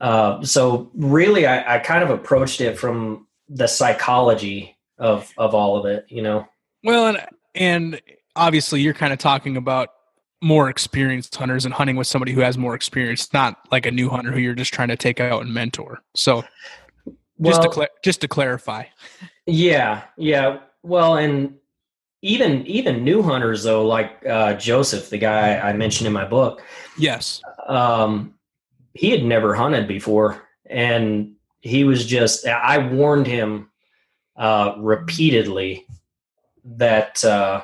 [0.00, 5.76] Uh, so really, I, I kind of approached it from the psychology of of all
[5.76, 6.46] of it, you know.
[6.84, 8.00] Well, and and
[8.36, 9.90] obviously, you're kind of talking about
[10.40, 14.08] more experienced hunters and hunting with somebody who has more experience, not like a new
[14.08, 16.00] hunter who you're just trying to take out and mentor.
[16.14, 16.44] So,
[17.42, 18.84] just Well- to cla- just to clarify,
[19.46, 20.58] Yeah, yeah.
[20.82, 21.54] Well, and
[22.22, 26.62] even even new hunters though, like uh, Joseph, the guy I mentioned in my book,
[26.98, 28.34] yes, um,
[28.94, 32.46] he had never hunted before, and he was just.
[32.46, 33.70] I warned him
[34.36, 35.86] uh, repeatedly
[36.64, 37.62] that uh,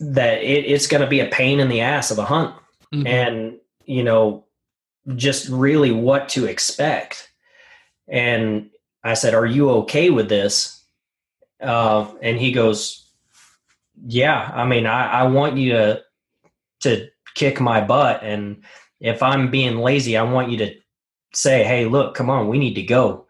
[0.00, 2.54] that it, it's going to be a pain in the ass of a hunt,
[2.92, 3.06] Mhm.
[3.06, 4.44] and you know,
[5.14, 7.25] just really what to expect.
[8.08, 8.70] And
[9.02, 10.84] I said, "Are you okay with this?"
[11.60, 13.10] Uh, and he goes,
[14.06, 14.50] "Yeah.
[14.54, 16.02] I mean, I, I want you to
[16.80, 18.64] to kick my butt, and
[19.00, 20.74] if I'm being lazy, I want you to
[21.32, 23.26] say, "Hey, look, come on, we need to go."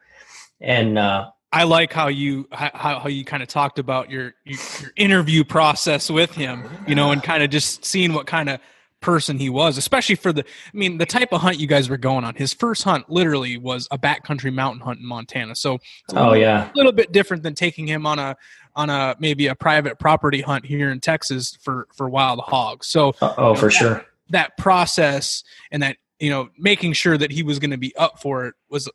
[0.61, 4.59] And uh, I like how you how, how you kind of talked about your your
[4.81, 8.61] your interview process with him, you know, and kind of just seeing what kind of
[9.01, 11.97] person he was, especially for the I mean, the type of hunt you guys were
[11.97, 12.35] going on.
[12.35, 15.55] His first hunt literally was a backcountry mountain hunt in Montana.
[15.55, 15.79] So a
[16.13, 18.37] oh little, yeah, little bit different than taking him on a
[18.75, 22.87] on a maybe a private property hunt here in Texas for for wild hogs.
[22.87, 24.05] So oh for sure.
[24.31, 28.21] that process and that you know making sure that he was going to be up
[28.21, 28.89] for it was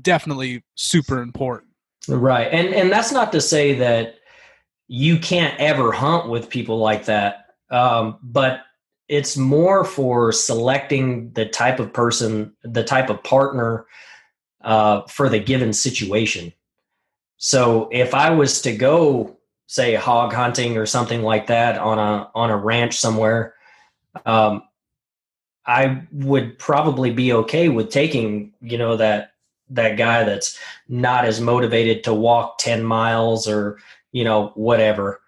[0.00, 1.70] definitely super important.
[2.08, 2.48] Right.
[2.50, 4.16] And and that's not to say that
[4.88, 7.54] you can't ever hunt with people like that.
[7.70, 8.60] Um, but
[9.08, 13.86] it's more for selecting the type of person, the type of partner
[14.62, 16.52] uh, for the given situation.
[17.36, 19.36] So if I was to go,
[19.66, 23.54] say, hog hunting or something like that on a on a ranch somewhere,
[24.24, 24.62] um,
[25.66, 29.32] I would probably be okay with taking, you know, that
[29.70, 33.78] that guy that's not as motivated to walk 10 miles or
[34.12, 35.22] you know whatever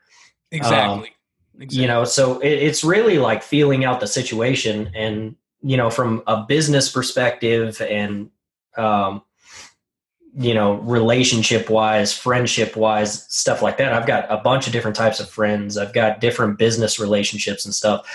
[0.55, 1.14] Exactly.
[1.59, 6.23] You know so it, it's really like feeling out the situation and you know from
[6.27, 8.31] a business perspective and
[8.77, 9.23] um
[10.37, 13.93] you know relationship wise friendship wise stuff like that.
[13.93, 15.79] I've got a bunch of different types of friends.
[15.79, 18.07] I've got different business relationships and stuff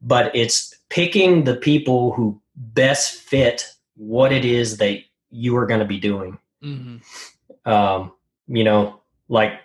[0.00, 5.80] but it's picking the people who best fit what it is that you are going
[5.80, 6.38] to be doing.
[6.62, 6.98] Hmm
[7.64, 8.12] um,
[8.46, 9.60] you know, like,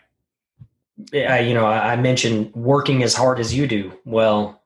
[1.13, 3.93] I, you know, I mentioned working as hard as you do.
[4.05, 4.61] Well,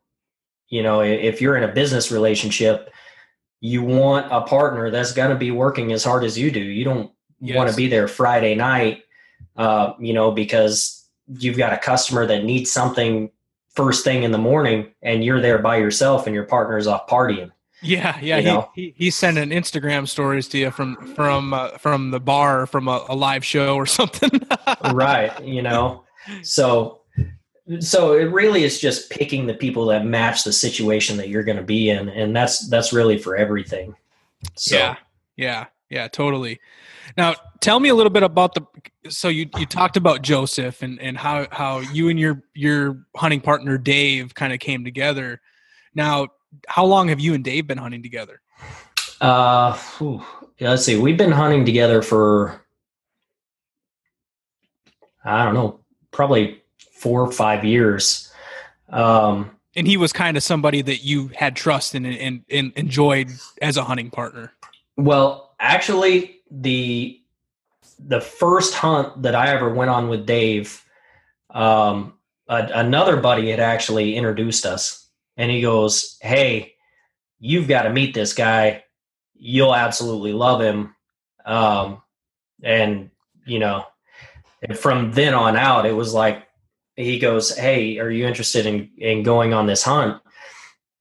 [0.69, 2.91] you know, if you're in a business relationship,
[3.61, 6.59] you want a partner that's going to be working as hard as you do.
[6.59, 9.03] You don't want to be there Friday night,
[9.55, 13.31] uh, you know, because you've got a customer that needs something
[13.75, 17.51] first thing in the morning and you're there by yourself and your partner's off partying.
[17.81, 18.37] Yeah, yeah.
[18.37, 18.69] You He, know?
[18.73, 23.05] he he's sending Instagram stories to you from from uh, from the bar from a,
[23.09, 24.31] a live show or something.
[24.93, 26.03] right you know
[26.41, 27.01] so
[27.79, 31.57] so it really is just picking the people that match the situation that you're going
[31.57, 33.95] to be in and that's that's really for everything
[34.55, 34.95] so Yeah,
[35.37, 36.59] yeah, yeah, totally.
[37.17, 38.61] Now, tell me a little bit about the.
[39.09, 43.41] So you you talked about Joseph and and how how you and your your hunting
[43.41, 45.41] partner Dave kind of came together.
[45.95, 46.29] Now,
[46.67, 48.41] how long have you and Dave been hunting together?
[49.21, 50.23] uh whew.
[50.59, 52.61] Let's see we've been hunting together for
[55.23, 55.82] i don't know
[56.13, 56.61] probably
[56.93, 58.31] four or five years
[58.89, 63.29] um And he was kind of somebody that you had trust in and, and, enjoyed
[63.61, 64.53] as a hunting partner.
[64.97, 67.19] Well, actually, the
[67.99, 70.83] the first hunt that I ever went on with Dave,
[71.49, 72.13] um,
[72.47, 76.75] a, another buddy had actually introduced us, and he goes, "Hey,
[77.39, 78.83] you've got to meet this guy.
[79.33, 80.95] You'll absolutely love him."
[81.45, 82.01] Um,
[82.61, 83.09] and
[83.45, 83.85] you know,
[84.63, 86.47] and from then on out, it was like
[86.95, 90.21] he goes, "Hey, are you interested in in going on this hunt?"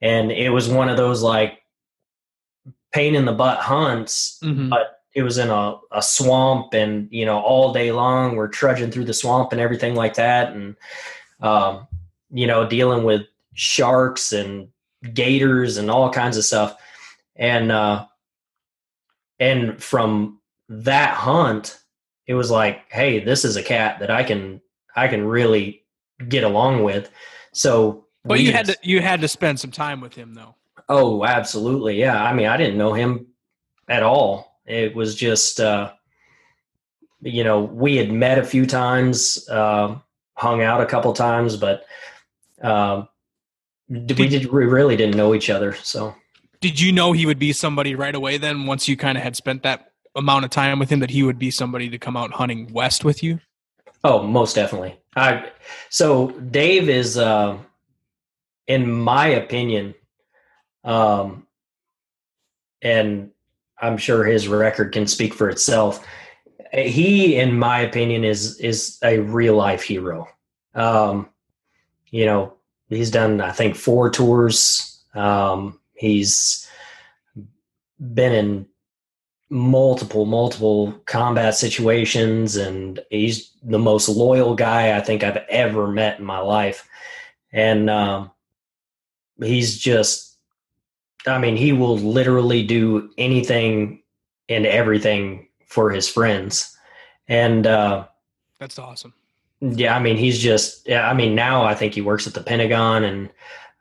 [0.01, 1.63] And it was one of those like
[2.93, 4.69] pain in the butt hunts Mhm.
[4.69, 8.91] but it was in a, a swamp and you know all day long we're trudging
[8.91, 10.77] through the swamp and everything like that and
[11.41, 11.87] um,
[12.31, 13.23] you know dealing with
[13.55, 14.69] sharks and
[15.15, 16.77] gators and all kinds of stuff
[17.37, 18.05] and uh
[19.39, 20.39] and from
[20.69, 21.79] that hunt
[22.27, 24.61] it was like hey this is a cat that i can
[24.97, 25.85] i can really
[26.29, 27.11] get along with
[27.53, 30.55] so But you had to you had to spend some time with him though.
[30.89, 31.99] Oh, absolutely.
[31.99, 32.23] Yeah.
[32.23, 33.27] I mean, I didn't know him
[33.89, 34.59] at all.
[34.67, 35.93] It was just, uh,
[37.21, 39.97] you know, we had met a few times, uh,
[40.35, 41.85] hung out a couple times, but
[42.63, 43.09] um,
[43.89, 45.75] we did we really didn't know each other.
[45.75, 46.15] So,
[46.61, 48.39] did you know he would be somebody right away?
[48.39, 51.23] Then, once you kind of had spent that amount of time with him, that he
[51.23, 53.41] would be somebody to come out hunting west with you.
[54.05, 54.99] Oh, most definitely.
[55.17, 55.51] I
[55.89, 57.57] so Dave is, uh,
[58.67, 59.95] in my opinion,
[60.85, 61.47] um,
[62.81, 63.31] and
[63.81, 66.05] I'm sure his record can speak for itself.
[66.73, 70.29] He, in my opinion, is is a real life hero.
[70.75, 71.29] Um,
[72.11, 72.55] you know,
[72.89, 75.01] he's done I think four tours.
[75.15, 76.67] Um, he's
[78.01, 78.67] been in
[79.53, 86.19] multiple multiple combat situations and he's the most loyal guy i think i've ever met
[86.19, 86.89] in my life.
[87.53, 88.31] And um,
[89.39, 90.39] he's just
[91.27, 94.03] i mean he will literally do anything
[94.49, 96.75] and everything for his friends.
[97.29, 98.07] And uh,
[98.59, 99.13] that's awesome.
[99.61, 102.43] yeah i mean he's just yeah i mean now i think he works at the
[102.43, 103.31] pentagon and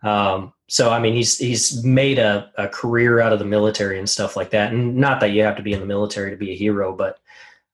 [0.04, 4.10] um, so I mean, he's he's made a, a career out of the military and
[4.10, 4.72] stuff like that.
[4.72, 7.20] And not that you have to be in the military to be a hero, but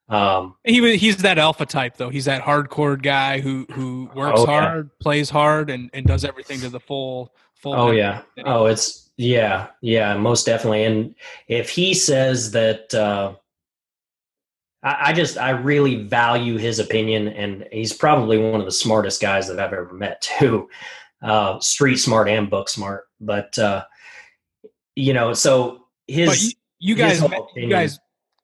[0.09, 2.09] um, he he's that alpha type though.
[2.09, 5.03] He's that hardcore guy who who works oh, hard, yeah.
[5.03, 7.75] plays hard, and and does everything to the full full.
[7.75, 8.23] Oh yeah.
[8.43, 10.85] Oh, it's yeah, yeah, most definitely.
[10.85, 11.13] And
[11.47, 12.91] if he says that.
[12.95, 13.35] Uh,
[14.81, 19.21] I, I just I really value his opinion, and he's probably one of the smartest
[19.21, 20.67] guys that I've ever met too
[21.21, 23.05] uh, street smart and book smart.
[23.19, 23.85] But uh,
[24.95, 27.99] you know, so his you, you, guys, his you guys,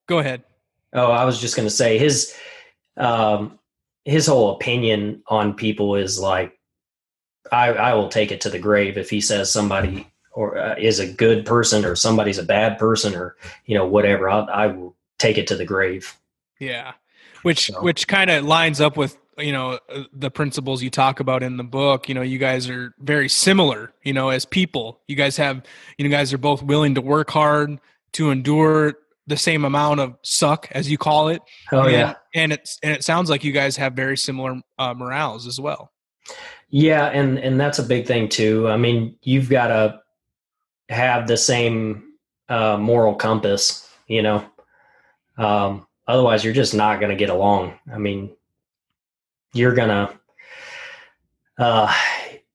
[0.07, 0.43] go ahead.
[0.93, 2.35] Oh, I was just going to say his
[2.97, 3.59] um,
[4.05, 6.59] his whole opinion on people is like
[7.51, 10.99] I, I will take it to the grave if he says somebody or uh, is
[10.99, 14.29] a good person or somebody's a bad person or you know whatever.
[14.29, 16.15] I'll, I will take it to the grave.
[16.59, 16.93] Yeah,
[17.43, 17.81] which so.
[17.81, 21.57] which kind of lines up with you know uh, the principles you talk about in
[21.57, 25.01] the book you know you guys are very similar you know as people.
[25.07, 25.63] You guys have
[25.97, 27.79] you know guys are both willing to work hard
[28.13, 28.95] to endure
[29.27, 31.41] the same amount of suck as you call it.
[31.71, 32.15] Oh yeah.
[32.35, 35.91] and it's and it sounds like you guys have very similar uh, morals as well.
[36.69, 38.67] Yeah and and that's a big thing too.
[38.67, 40.01] I mean you've got to
[40.89, 42.03] have the same
[42.49, 44.45] uh, moral compass you know?
[45.37, 47.79] Um, otherwise you're just not going to get along.
[47.91, 48.35] I mean
[49.53, 50.11] you're gonna
[51.57, 51.93] uh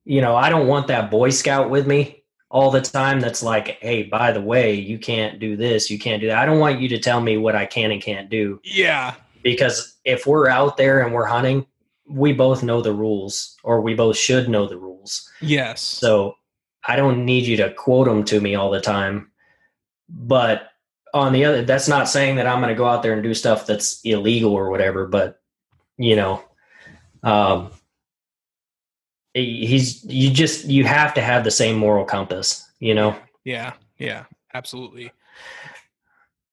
[0.04, 2.18] you know i don't want that boy scout with me
[2.50, 6.20] all the time that's like hey by the way you can't do this you can't
[6.20, 6.38] do that.
[6.38, 8.60] I don't want you to tell me what i can and can't do.
[8.64, 9.14] Yeah.
[9.42, 11.66] Because if we're out there and we're hunting
[12.10, 15.30] we both know the rules or we both should know the rules.
[15.40, 15.80] Yes.
[15.80, 16.36] So
[16.86, 19.30] i don't need you to quote them to me all the time.
[20.08, 20.70] But
[21.14, 23.32] on the other that's not saying that i'm going to go out there and do
[23.32, 25.40] stuff that's illegal or whatever but
[25.96, 26.42] you know
[27.22, 27.70] um,
[29.34, 33.16] he's you just you have to have the same moral compass, you know.
[33.44, 35.12] Yeah, yeah, absolutely.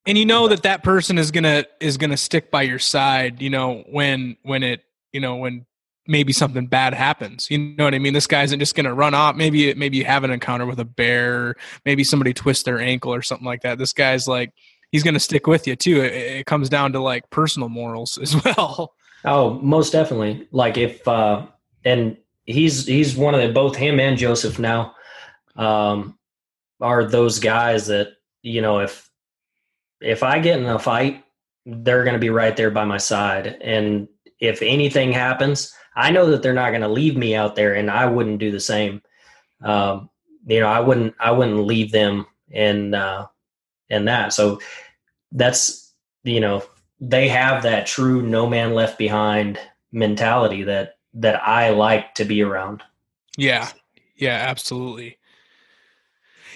[0.07, 3.41] And you know that that person is gonna is gonna stick by your side.
[3.41, 5.66] You know when when it you know when
[6.07, 7.49] maybe something bad happens.
[7.49, 8.13] You know what I mean?
[8.13, 9.36] This guy isn't just going to run off.
[9.36, 11.55] Maybe maybe you have an encounter with a bear.
[11.86, 13.78] Maybe somebody twists their ankle or something like that.
[13.78, 14.53] This guy's like
[14.91, 16.01] he's going to stick with you too.
[16.01, 18.93] It, it, comes down to like personal morals as well.
[19.26, 20.47] Oh, most definitely.
[20.51, 21.47] Like if uh
[21.84, 24.95] and he's he's one of the both him and Joseph now
[25.55, 26.17] um
[26.82, 29.09] are those guys that, you know, if
[30.01, 31.23] if I get in a fight,
[31.65, 34.07] they're going to be right there by my side and
[34.39, 37.89] if anything happens, I know that they're not going to leave me out there and
[37.89, 39.01] I wouldn't do the same.
[39.63, 40.09] Um
[40.47, 43.28] you know, I wouldn't I wouldn't leave them in uh
[43.89, 44.34] in that.
[44.34, 44.59] So
[45.32, 46.63] that's you know
[47.09, 49.59] they have that true no man left behind
[49.91, 52.83] mentality that that I like to be around.
[53.37, 53.69] Yeah.
[54.15, 55.17] Yeah, absolutely.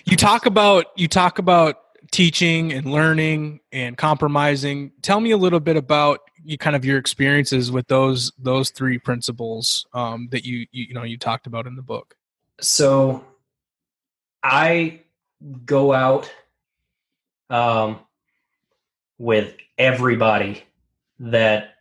[0.06, 1.78] You talk about you talk about
[2.12, 4.92] teaching and learning and compromising.
[5.02, 8.98] Tell me a little bit about you kind of your experiences with those those three
[8.98, 12.16] principles um, that you, you you know you talked about in the book.
[12.62, 13.26] So
[14.42, 15.02] I
[15.66, 16.32] go out
[17.50, 18.00] um,
[19.20, 20.64] with everybody
[21.20, 21.76] that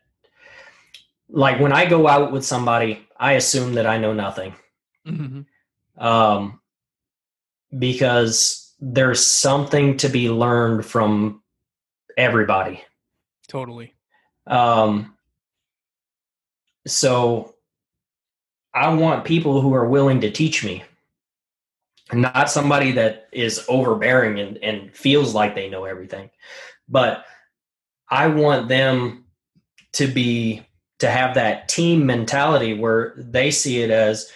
[1.30, 4.54] like when I go out with somebody, I assume that I know nothing.
[5.06, 6.04] Mm-hmm.
[6.04, 6.60] Um,
[7.76, 11.42] because there's something to be learned from
[12.16, 12.82] everybody.
[13.48, 13.94] Totally.
[14.46, 15.14] Um,
[16.86, 17.54] so
[18.72, 20.84] I want people who are willing to teach me,
[22.12, 26.30] not somebody that is overbearing and, and feels like they know everything.
[26.88, 27.24] But
[28.08, 29.24] I want them
[29.92, 30.66] to be
[30.98, 34.30] to have that team mentality where they see it as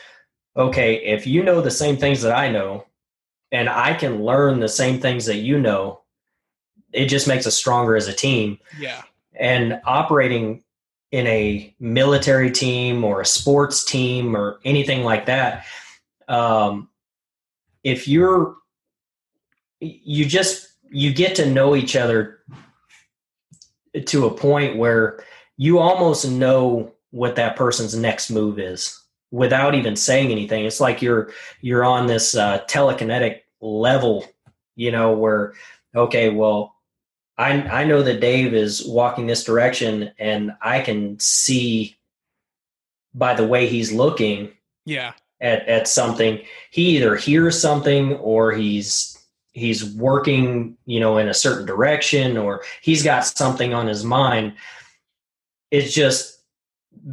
[0.56, 2.84] okay, if you know the same things that I know
[3.50, 6.00] and I can learn the same things that you know,
[6.92, 8.58] it just makes us stronger as a team.
[8.78, 9.02] Yeah.
[9.34, 10.62] And operating
[11.10, 15.64] in a military team or a sports team or anything like that,
[16.28, 16.88] um,
[17.84, 18.56] if you're,
[19.80, 22.40] you just, you get to know each other
[24.06, 25.24] to a point where
[25.56, 28.98] you almost know what that person's next move is
[29.30, 30.64] without even saying anything.
[30.64, 31.30] It's like you're
[31.60, 34.24] you're on this uh, telekinetic level,
[34.76, 35.54] you know, where
[35.94, 36.76] okay, well,
[37.38, 41.96] I I know that Dave is walking this direction, and I can see
[43.14, 44.52] by the way he's looking,
[44.84, 46.40] yeah, at at something.
[46.70, 49.18] He either hears something or he's
[49.52, 54.54] he's working, you know, in a certain direction, or he's got something on his mind.
[55.70, 56.42] It's just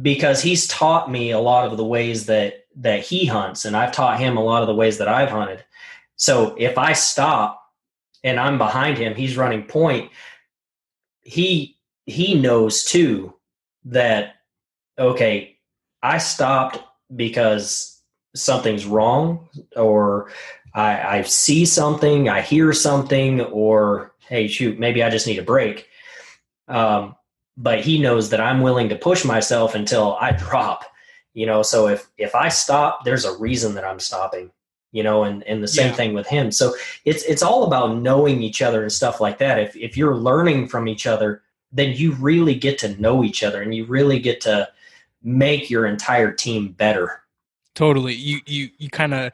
[0.02, 3.92] because he's taught me a lot of the ways that that he hunts and I've
[3.92, 5.64] taught him a lot of the ways that I've hunted.
[6.16, 7.62] So if I stop
[8.22, 10.10] and I'm behind him, he's running point,
[11.22, 11.76] he
[12.06, 13.34] he knows too
[13.86, 14.36] that
[14.98, 15.56] okay,
[16.02, 16.78] I stopped
[17.14, 18.00] because
[18.34, 20.30] something's wrong or
[20.74, 25.42] I, I see something, I hear something, or hey, shoot, maybe I just need a
[25.42, 25.88] break.
[26.68, 27.16] Um,
[27.56, 30.84] but he knows that I'm willing to push myself until I drop.
[31.34, 34.50] You know, so if if I stop, there's a reason that I'm stopping.
[34.92, 35.94] You know, and and the same Yeah.
[35.94, 36.50] thing with him.
[36.50, 39.58] So it's it's all about knowing each other and stuff like that.
[39.60, 43.62] If if you're learning from each other, then you really get to know each other
[43.62, 44.68] and you really get to
[45.22, 47.22] make your entire team better.
[47.76, 48.14] Totally.
[48.14, 49.30] You you you kind of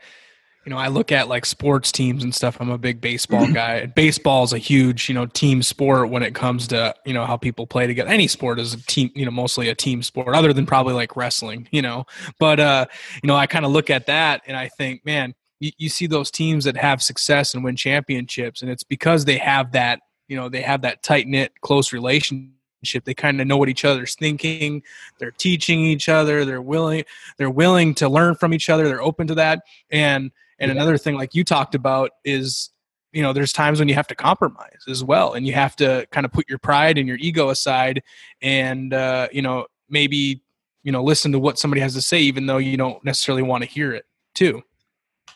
[0.66, 2.56] you know, I look at like sports teams and stuff.
[2.58, 3.86] I'm a big baseball guy.
[3.86, 7.36] Baseball is a huge, you know, team sport when it comes to, you know, how
[7.36, 8.10] people play together.
[8.10, 11.16] Any sport is a team, you know, mostly a team sport other than probably like
[11.16, 12.04] wrestling, you know.
[12.40, 12.86] But uh,
[13.22, 16.08] you know, I kind of look at that and I think, man, you, you see
[16.08, 20.36] those teams that have success and win championships and it's because they have that, you
[20.36, 23.04] know, they have that tight-knit close relationship.
[23.04, 24.82] They kind of know what each other's thinking.
[25.20, 26.44] They're teaching each other.
[26.44, 27.04] They're willing
[27.38, 28.88] they're willing to learn from each other.
[28.88, 29.62] They're open to that.
[29.92, 30.76] And and Yeah.
[30.76, 32.70] another thing, like you talked about, is
[33.12, 36.06] you know there's times when you have to compromise as well, and you have to
[36.12, 38.02] kind of put your pride and your ego aside,
[38.42, 40.42] and uh, you know maybe
[40.82, 43.62] you know listen to what somebody has to say, even though you don't necessarily want
[43.62, 44.04] to hear it
[44.34, 44.62] too.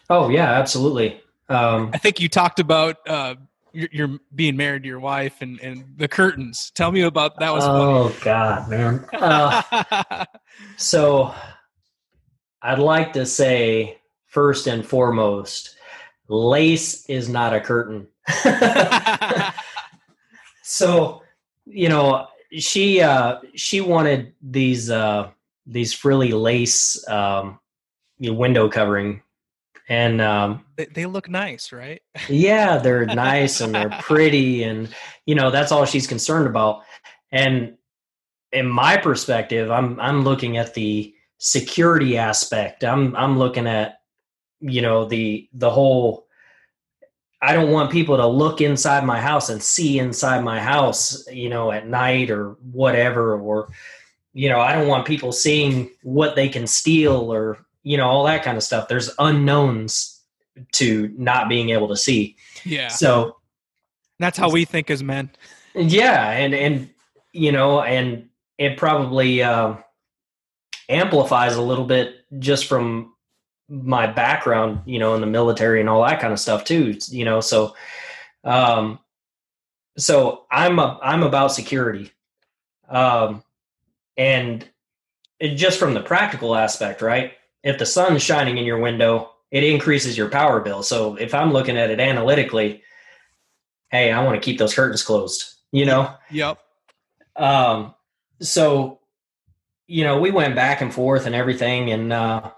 [0.08, 1.20] Oh yeah, absolutely.
[1.48, 3.34] Um, I think you talked about uh,
[3.72, 6.70] you're, you're being married to your wife and and the curtains.
[6.74, 7.52] Tell me about that.
[7.52, 9.06] Was oh God, man.
[9.12, 10.24] Uh.
[10.76, 11.34] So
[12.62, 13.99] I'd like to say
[14.30, 15.76] first and foremost,
[16.28, 18.08] lace is not a curtain.
[20.62, 21.22] so,
[21.66, 25.30] you know, she uh she wanted these uh
[25.66, 27.60] these frilly lace um
[28.18, 29.22] you know, window covering
[29.90, 32.00] and um they, they look nice, right?
[32.28, 34.88] yeah, they're nice and they're pretty, and
[35.26, 36.82] you know that's all she's concerned about.
[37.32, 37.76] And
[38.52, 42.84] in my perspective, I'm I'm looking at the security aspect.
[42.84, 43.99] I'm I'm looking at
[44.60, 46.26] you know the the whole.
[47.42, 51.48] I don't want people to look inside my house and see inside my house, you
[51.48, 53.70] know, at night or whatever, or
[54.34, 58.24] you know, I don't want people seeing what they can steal or you know all
[58.24, 58.88] that kind of stuff.
[58.88, 60.20] There's unknowns
[60.72, 62.36] to not being able to see.
[62.64, 63.36] Yeah, So
[64.18, 65.30] that's how we think as men.
[65.74, 66.90] yeah, and and
[67.32, 69.76] you know, and it probably uh,
[70.88, 73.14] amplifies a little bit just from
[73.70, 76.98] my background, you know, in the military and all that kind of stuff too.
[77.08, 77.74] You know, so
[78.44, 78.98] um,
[79.96, 82.10] so I'm a, I'm about security,
[82.88, 83.44] um,
[84.16, 84.66] and
[85.38, 87.32] it, just from the practical aspect, right?
[87.62, 90.82] If the sun's shining in your window, it increases your power bill.
[90.82, 92.82] So if I'm looking at it analytically,
[93.90, 95.54] hey, I want to keep those curtains closed.
[95.70, 96.58] You know, Yep.
[97.36, 97.94] um,
[98.40, 98.98] so
[99.86, 102.50] you know, we went back and forth and everything, and uh,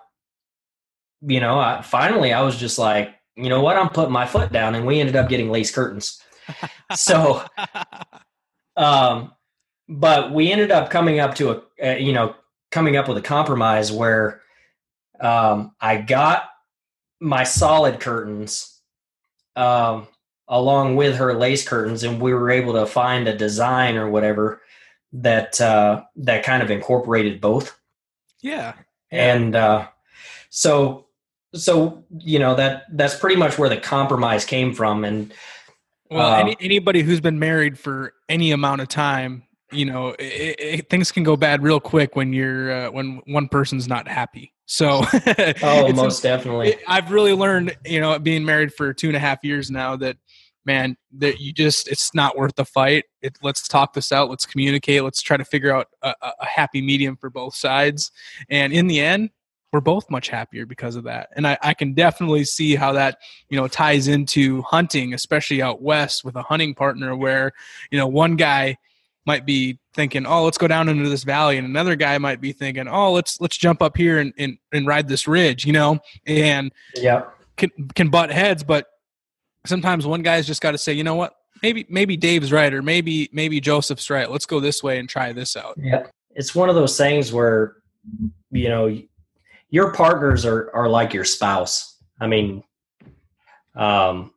[1.23, 4.53] you know, I, finally, I was just like, you know what, I'm putting my foot
[4.53, 6.21] down, and we ended up getting lace curtains.
[6.97, 7.43] So,
[8.77, 9.33] um,
[9.89, 12.35] but we ended up coming up to a, uh, you know,
[12.71, 14.43] coming up with a compromise where
[15.21, 16.51] um, I got
[17.21, 18.81] my solid curtains
[19.57, 20.09] um,
[20.49, 24.61] along with her lace curtains, and we were able to find a design or whatever
[25.13, 27.79] that uh, that kind of incorporated both.
[28.41, 28.75] yeah.
[29.11, 29.89] And uh,
[30.51, 31.02] so,
[31.55, 35.05] so you know that that's pretty much where the compromise came from.
[35.05, 35.33] And
[36.11, 40.57] Well, Um, any, anybody who's been married for any amount of time you know it,
[40.59, 44.53] it, things can go bad real quick when you're uh, when one person's not happy.
[44.67, 45.03] So
[45.63, 46.77] oh most definitely.
[46.87, 50.17] i've really learned you know being married for two and a half years now that
[50.65, 53.05] man that you just it's not worth the fight.
[53.21, 54.31] It, let's talk this out.
[54.31, 55.03] Let's communicate.
[55.03, 58.13] Let's try to figure out a, a happy medium for both sides.
[58.49, 59.31] And in the end
[59.73, 61.31] we're both much happier because of that.
[61.35, 63.19] And I, I, can definitely see how that,
[63.49, 67.53] you know, ties into hunting, especially out west with a hunting partner where,
[67.91, 68.77] you know, one guy
[69.25, 71.57] might be thinking, oh, let's go down into this valley.
[71.57, 74.87] And another guy might be thinking, oh, let's, let's jump up here and, and, and
[74.87, 77.25] ride this ridge, you know, and yeah,
[77.57, 78.63] can, can butt heads.
[78.63, 78.87] But
[79.65, 82.75] sometimes one guy's just got to say, you know what, maybe, maybe Dave's right.
[82.75, 84.31] Or maybe, maybe Joseph's right.
[84.31, 85.79] Let's go this way and try this out.
[85.79, 86.09] Yeah.
[86.35, 87.77] It's one of those things where,
[88.51, 88.99] you know,
[89.73, 91.97] your partners are are like your spouse.
[92.21, 92.63] I mean,
[93.75, 94.33] um,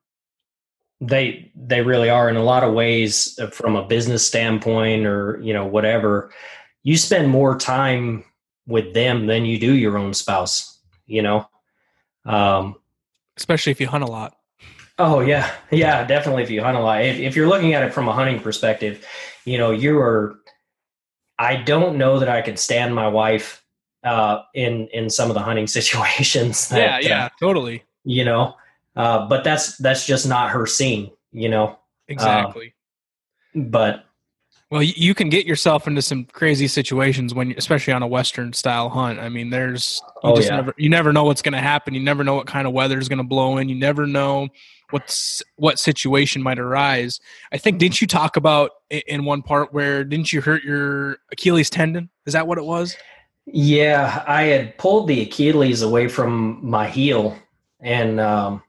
[0.99, 5.39] they they really are in a lot of ways uh, from a business standpoint or
[5.43, 6.31] you know whatever.
[6.81, 8.23] You spend more time
[8.65, 10.79] with them than you do your own spouse.
[11.05, 11.47] You know,
[12.25, 12.77] um,
[13.37, 14.35] especially if you hunt a lot.
[14.97, 16.43] Oh yeah, yeah, definitely.
[16.43, 19.05] If you hunt a lot, if, if you're looking at it from a hunting perspective,
[19.43, 20.39] you know you are.
[21.37, 23.64] I don't know that I could stand my wife
[24.05, 26.69] uh, in in some of the hunting situations.
[26.69, 27.83] That, yeah, yeah, uh, totally.
[28.03, 28.55] You know,
[28.95, 31.11] uh, but that's that's just not her scene.
[31.31, 32.73] You know, exactly.
[33.55, 34.05] Uh, but
[34.71, 38.89] well, you can get yourself into some crazy situations when, especially on a western style
[38.89, 39.19] hunt.
[39.19, 40.55] I mean, there's you oh, yeah.
[40.55, 41.93] never you never know what's going to happen.
[41.93, 43.69] You never know what kind of weather is going to blow in.
[43.69, 44.49] You never know
[44.89, 47.19] what's what situation might arise.
[47.51, 51.69] I think didn't you talk about in one part where didn't you hurt your Achilles
[51.69, 52.09] tendon?
[52.25, 52.97] Is that what it was?
[53.45, 57.37] Yeah, I had pulled the Achilles away from my heel,
[57.79, 58.63] and um,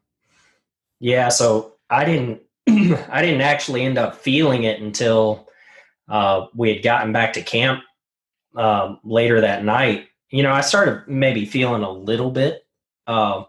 [1.00, 5.48] yeah, so I didn't, I didn't actually end up feeling it until
[6.08, 7.82] uh, we had gotten back to camp
[8.54, 10.08] uh, later that night.
[10.30, 12.66] You know, I started maybe feeling a little bit,
[13.06, 13.44] uh,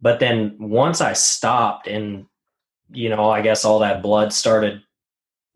[0.00, 2.26] but then once I stopped, and
[2.92, 4.82] you know, I guess all that blood started,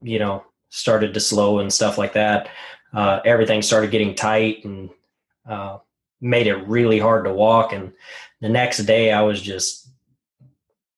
[0.02, 2.48] you know, started to slow and stuff like that
[2.96, 4.90] uh, everything started getting tight and
[5.48, 5.78] uh,
[6.20, 7.72] made it really hard to walk.
[7.72, 7.92] And
[8.40, 9.88] the next day, I was just,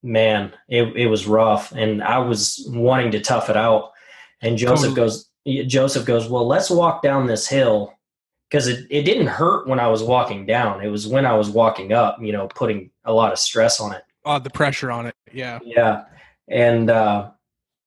[0.03, 1.73] man, it, it was rough.
[1.73, 3.93] And I was wanting to tough it out.
[4.41, 5.29] And Joseph goes,
[5.67, 7.95] Joseph goes, well, let's walk down this hill
[8.49, 10.83] because it, it didn't hurt when I was walking down.
[10.85, 13.93] It was when I was walking up, you know, putting a lot of stress on
[13.93, 14.05] it.
[14.25, 15.15] Oh, the pressure on it.
[15.33, 15.59] Yeah.
[15.65, 16.05] Yeah.
[16.49, 17.31] And, uh,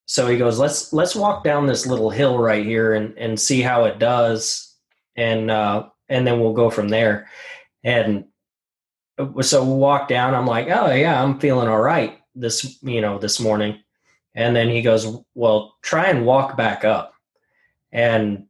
[0.07, 3.61] so he goes, let's let's walk down this little hill right here and and see
[3.61, 4.75] how it does,
[5.15, 7.29] and uh, and then we'll go from there.
[7.83, 8.25] And
[9.41, 10.35] so we'll walk down.
[10.35, 13.79] I'm like, oh yeah, I'm feeling all right this you know this morning.
[14.35, 17.13] And then he goes, well, try and walk back up.
[17.91, 18.45] And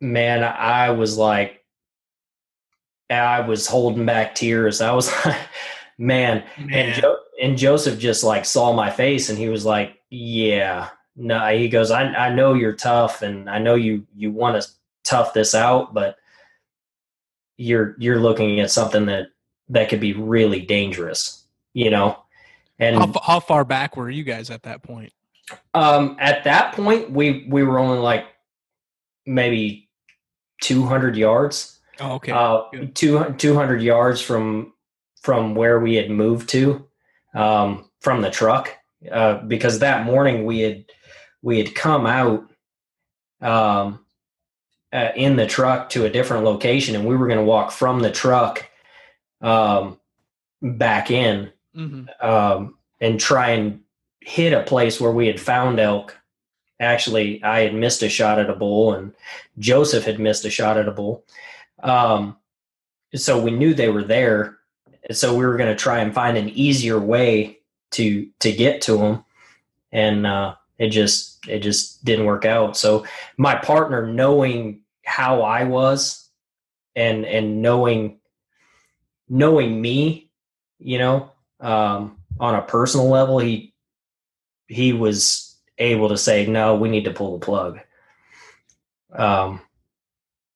[0.00, 1.64] man, I was like,
[3.10, 4.80] I was holding back tears.
[4.80, 5.36] I was like,
[5.98, 6.72] man, man.
[6.72, 11.46] and jo- and Joseph just like saw my face and he was like, yeah, no,
[11.48, 14.68] he goes, I, I know you're tough and I know you, you want to
[15.04, 16.16] tough this out, but
[17.56, 19.28] you're, you're looking at something that,
[19.68, 22.18] that could be really dangerous, you know?
[22.78, 25.12] And how, how far back were you guys at that point?
[25.74, 28.26] Um, at that point, we, we were only like
[29.26, 29.88] maybe
[30.62, 31.78] 200 yards.
[32.00, 32.32] Oh, okay.
[32.32, 32.62] Uh,
[32.94, 34.72] two, 200 yards from,
[35.22, 36.86] from where we had moved to,
[37.34, 38.76] um, from the truck
[39.10, 40.84] uh, because that morning we had
[41.42, 42.50] we had come out
[43.40, 44.03] um,
[44.94, 47.98] uh, in the truck to a different location, and we were going to walk from
[47.98, 48.70] the truck
[49.40, 49.98] um,
[50.62, 52.04] back in mm-hmm.
[52.26, 53.80] um, and try and
[54.20, 56.16] hit a place where we had found elk.
[56.78, 59.12] Actually, I had missed a shot at a bull, and
[59.58, 61.24] Joseph had missed a shot at a bull.
[61.82, 62.36] Um,
[63.16, 64.58] so we knew they were there.
[65.10, 67.58] So we were going to try and find an easier way
[67.92, 69.24] to to get to them,
[69.90, 72.76] and uh, it just it just didn't work out.
[72.76, 73.04] So
[73.36, 76.28] my partner, knowing how I was,
[76.96, 78.20] and and knowing
[79.28, 80.30] knowing me,
[80.78, 81.30] you know,
[81.60, 83.74] um, on a personal level, he
[84.68, 87.80] he was able to say, no, we need to pull the plug.
[89.12, 89.60] Um,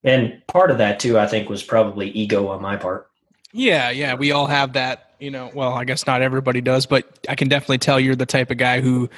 [0.04, 3.08] and part of that too, I think, was probably ego on my part.
[3.52, 7.26] Yeah, yeah, we all have that you know, well, I guess not everybody does, but
[7.28, 9.10] I can definitely tell you're the type of guy who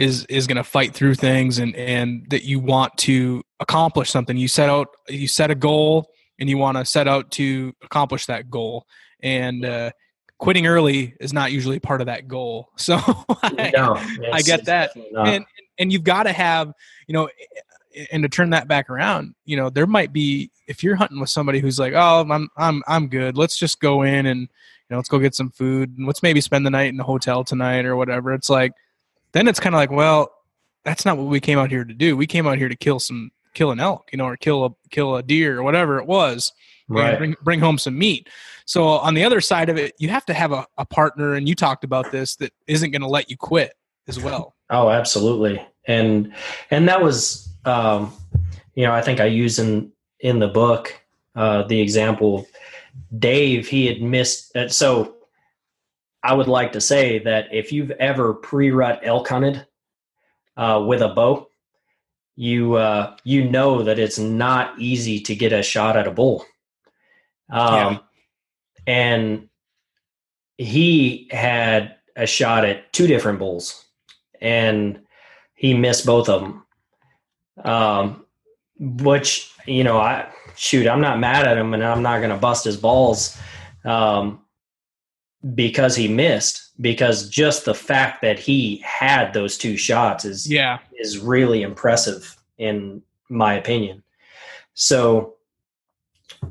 [0.00, 4.34] is is going to fight through things and and that you want to accomplish something.
[4.34, 8.24] You set out you set a goal and you want to set out to accomplish
[8.26, 8.86] that goal.
[9.22, 9.90] And uh,
[10.38, 12.70] quitting early is not usually part of that goal.
[12.78, 13.94] So I, no,
[14.32, 14.92] I get that.
[15.14, 15.44] And
[15.78, 16.72] and you've got to have,
[17.06, 17.28] you know,
[18.10, 21.28] and to turn that back around, you know, there might be if you're hunting with
[21.28, 23.36] somebody who's like, "Oh, I'm I'm I'm good.
[23.36, 24.48] Let's just go in and you
[24.88, 27.44] know, let's go get some food and let's maybe spend the night in the hotel
[27.44, 28.72] tonight or whatever." It's like
[29.32, 30.32] then it's kind of like, well,
[30.84, 32.16] that's not what we came out here to do.
[32.16, 34.70] We came out here to kill some kill an elk, you know, or kill a
[34.90, 36.52] kill a deer or whatever it was.
[36.88, 37.18] Right.
[37.18, 38.28] Bring bring home some meat.
[38.66, 41.48] So on the other side of it, you have to have a, a partner, and
[41.48, 43.74] you talked about this that isn't going to let you quit
[44.08, 44.54] as well.
[44.70, 45.64] Oh, absolutely.
[45.86, 46.34] And
[46.70, 48.12] and that was um,
[48.74, 50.94] you know, I think I use in in the book
[51.36, 52.46] uh, the example
[53.18, 53.68] Dave.
[53.68, 54.54] He had missed.
[54.56, 55.16] Uh, so
[56.22, 59.66] I would like to say that if you've ever pre-rut elk hunted
[60.56, 61.48] uh, with a bow,
[62.36, 66.44] you uh, you know that it's not easy to get a shot at a bull.
[67.50, 67.98] Um, yeah.
[68.86, 69.48] And
[70.56, 73.84] he had a shot at two different bulls,
[74.40, 75.00] and
[75.54, 76.64] he missed both of them.
[77.62, 78.24] Um,
[78.78, 82.36] which you know, I shoot, I'm not mad at him, and I'm not going to
[82.36, 83.38] bust his balls
[83.84, 84.40] um,
[85.54, 86.68] because he missed.
[86.80, 92.36] Because just the fact that he had those two shots is yeah is really impressive
[92.58, 94.02] in my opinion.
[94.74, 95.34] So,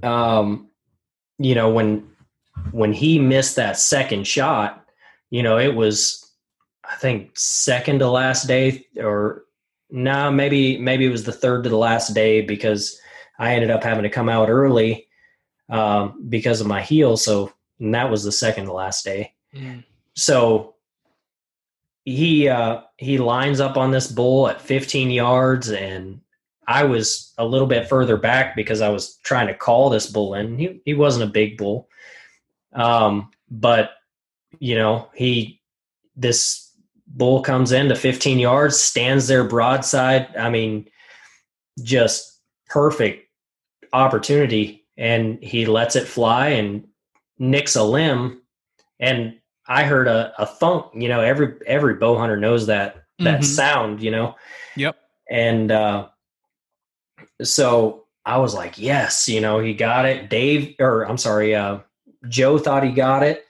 [0.03, 0.69] um,
[1.37, 2.07] you know, when
[2.71, 4.85] when he missed that second shot,
[5.29, 6.31] you know, it was
[6.83, 9.45] I think second to last day or
[9.91, 12.99] no, nah, maybe maybe it was the third to the last day because
[13.39, 15.07] I ended up having to come out early
[15.69, 17.17] um, because of my heel.
[17.17, 19.33] So that was the second to last day.
[19.53, 19.83] Mm.
[20.15, 20.75] So
[22.05, 26.21] he uh, he lines up on this bull at 15 yards, and
[26.67, 30.33] I was a little bit further back because I was trying to call this bull
[30.33, 30.57] in.
[30.57, 31.89] He he wasn't a big bull,
[32.73, 33.91] um, but
[34.59, 35.61] you know he
[36.15, 36.69] this
[37.07, 40.35] bull comes in to 15 yards, stands there broadside.
[40.35, 40.87] I mean,
[41.81, 43.27] just perfect
[43.93, 44.85] opportunity.
[44.97, 46.87] And he lets it fly and
[47.39, 48.41] nicks a limb.
[48.99, 53.41] And I heard a, a thunk, you know, every, every bow hunter knows that, that
[53.41, 53.43] mm-hmm.
[53.43, 54.35] sound, you know?
[54.75, 54.97] Yep.
[55.29, 56.09] And, uh,
[57.41, 60.29] so I was like, yes, you know, he got it.
[60.29, 61.79] Dave, or I'm sorry, uh,
[62.27, 63.45] Joe thought he got it.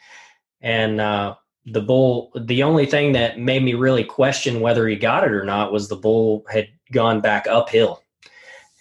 [0.62, 1.36] And, uh,
[1.66, 5.44] the bull the only thing that made me really question whether he got it or
[5.44, 8.02] not was the bull had gone back uphill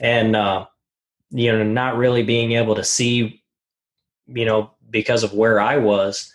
[0.00, 0.64] and uh
[1.30, 3.42] you know not really being able to see
[4.26, 6.32] you know because of where i was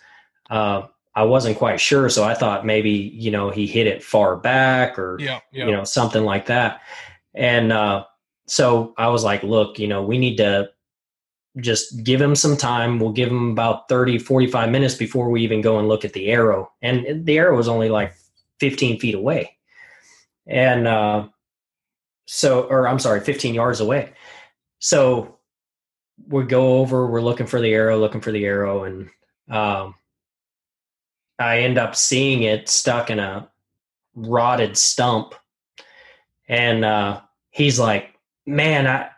[0.49, 0.83] uh
[1.15, 4.97] i wasn't quite sure so i thought maybe you know he hit it far back
[4.97, 5.65] or yeah, yeah.
[5.65, 6.81] you know something like that
[7.33, 8.03] and uh
[8.47, 10.69] so i was like look you know we need to
[11.59, 12.99] just give him some time.
[12.99, 16.29] We'll give him about 30, 45 minutes before we even go and look at the
[16.29, 16.71] arrow.
[16.81, 18.13] And the arrow was only like
[18.59, 19.55] 15 feet away.
[20.47, 21.27] And uh,
[22.25, 24.13] so, or I'm sorry, 15 yards away.
[24.79, 25.37] So
[26.27, 28.83] we go over, we're looking for the arrow, looking for the arrow.
[28.83, 29.09] And
[29.49, 29.95] um,
[31.39, 33.49] I end up seeing it stuck in a
[34.15, 35.35] rotted stump.
[36.47, 37.21] And uh,
[37.51, 38.13] he's like,
[38.45, 39.09] man, I,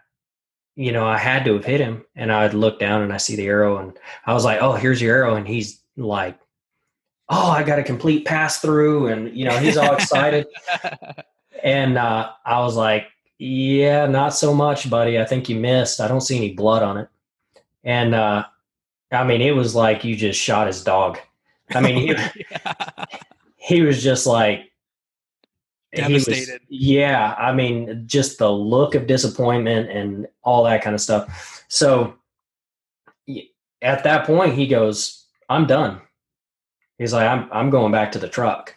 [0.76, 2.06] you know, I had to have hit him.
[2.16, 5.02] And I'd look down and I see the arrow and I was like, oh, here's
[5.02, 5.36] your arrow.
[5.36, 6.38] And he's like,
[7.30, 9.08] oh, I got a complete pass through.
[9.08, 10.48] And, you know, he's all excited.
[11.64, 13.08] and uh, I was like,
[13.46, 15.20] yeah, not so much, buddy.
[15.20, 16.02] I think you missed.
[16.02, 17.08] I don't see any blood on it.
[17.84, 18.46] And uh,
[19.12, 21.20] I mean, it was like you just shot his dog.
[21.70, 22.08] I mean, he,
[22.52, 23.06] yeah.
[23.56, 24.72] he was just like,
[25.94, 26.54] devastated.
[26.54, 31.64] Was, yeah, I mean, just the look of disappointment and all that kind of stuff.
[31.68, 32.16] So
[33.84, 36.02] at that point, he goes, "I'm done."
[36.98, 38.76] He's like, "I'm I'm going back to the truck."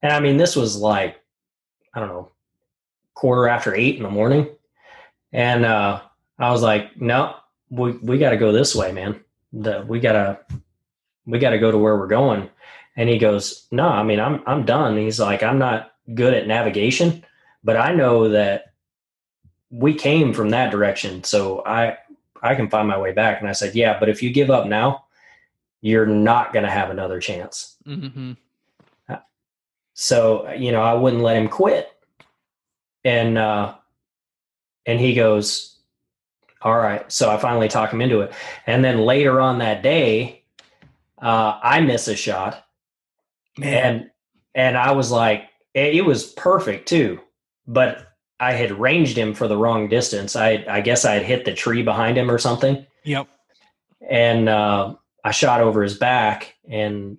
[0.00, 1.20] And I mean, this was like,
[1.92, 2.30] I don't know,
[3.14, 4.48] quarter after eight in the morning,
[5.32, 6.00] and uh,
[6.38, 7.36] I was like, "No,
[7.70, 9.20] we we got to go this way, man.
[9.52, 10.40] The, we gotta
[11.26, 12.50] we got to go to where we're going."
[12.96, 16.46] And he goes, "No, I mean, I'm I'm done." He's like, "I'm not good at
[16.46, 17.24] navigation,
[17.62, 18.74] but I know that
[19.70, 21.24] we came from that direction.
[21.24, 21.98] So I
[22.42, 23.40] I can find my way back.
[23.40, 25.06] And I said, yeah, but if you give up now,
[25.80, 27.76] you're not going to have another chance.
[27.86, 28.32] Mm-hmm.
[29.96, 31.88] So you know, I wouldn't let him quit.
[33.04, 33.74] And uh,
[34.86, 35.74] and he goes,
[36.64, 37.10] all right.
[37.12, 38.32] So I finally talk him into it.
[38.66, 40.42] And then later on that day,
[41.20, 42.64] uh, I miss a shot,
[43.58, 43.74] Man.
[43.74, 44.10] and
[44.54, 45.44] and I was like,
[45.74, 47.20] it was perfect too,
[47.66, 48.08] but
[48.40, 50.36] I had ranged him for the wrong distance.
[50.36, 52.86] I I guess I had hit the tree behind him or something.
[53.04, 53.28] Yep.
[54.08, 54.94] And uh,
[55.24, 57.18] I shot over his back, and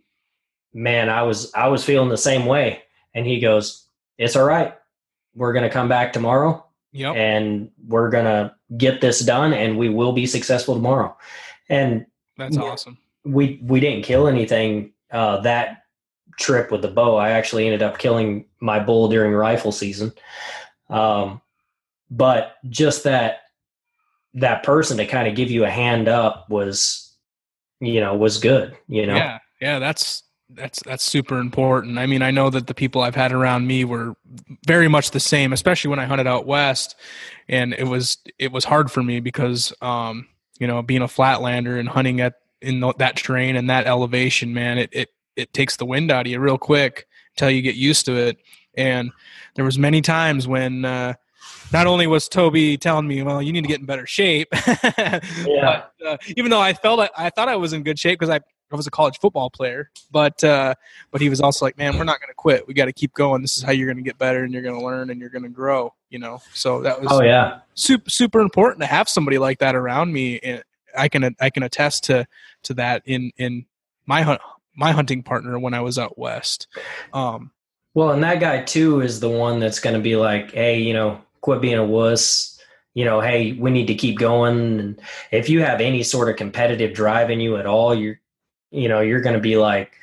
[0.74, 2.84] man, I was I was feeling the same way.
[3.14, 4.76] And he goes, "It's all right.
[5.36, 7.16] We're gonna come back tomorrow, Yep.
[7.16, 11.16] and we're gonna get this done, and we will be successful tomorrow.
[11.70, 12.06] And
[12.38, 12.98] That's awesome.
[13.24, 15.84] we we didn't kill anything uh, that
[16.38, 17.16] trip with the bow.
[17.16, 20.12] I actually ended up killing my bull during rifle season.
[20.90, 21.42] Um,
[22.12, 23.42] but just that
[24.34, 27.14] that person to kind of give you a hand up was,
[27.80, 28.76] you know, was good.
[28.88, 31.98] You know, Yeah, yeah, that's that's that's super important.
[31.98, 34.16] I mean, I know that the people I've had around me were
[34.68, 36.96] very much the same, especially when I hunted out west,
[37.50, 40.28] and it was it was hard for me because um,
[40.60, 44.78] you know, being a flatlander and hunting at in that terrain and that elevation, man,
[44.78, 48.06] it it it takes the wind out of you real quick until you get used
[48.06, 48.38] to it.
[48.78, 49.12] And
[49.56, 51.14] there was many times when uh,
[51.74, 55.22] not only was Toby telling me, "Well, you need to get in better shape," Yeah.
[55.46, 58.30] but uh, even though I felt it, I thought I was in good shape because
[58.34, 58.40] I,
[58.72, 59.90] I was a college football player.
[60.12, 60.76] But uh,
[61.12, 62.68] but he was also like, "Man, we're not going to quit.
[62.68, 63.42] We got to keep going.
[63.42, 65.30] This is how you're going to get better, and you're going to learn, and you're
[65.30, 67.60] going to grow." You know, so that was Oh yeah.
[67.74, 70.40] super super important to have somebody like that around me.
[70.40, 70.64] And
[70.98, 72.26] I can I can attest to
[72.64, 73.66] to that in in
[74.06, 74.42] my hunt
[74.76, 76.68] my hunting partner when I was out west.
[77.14, 77.52] Um,
[77.94, 80.94] Well, and that guy too is the one that's going to be like, hey, you
[80.94, 82.60] know, quit being a wuss.
[82.94, 84.80] You know, hey, we need to keep going.
[84.80, 85.02] And
[85.32, 88.20] if you have any sort of competitive drive in you at all, you're,
[88.72, 89.94] you know, you're going to be like,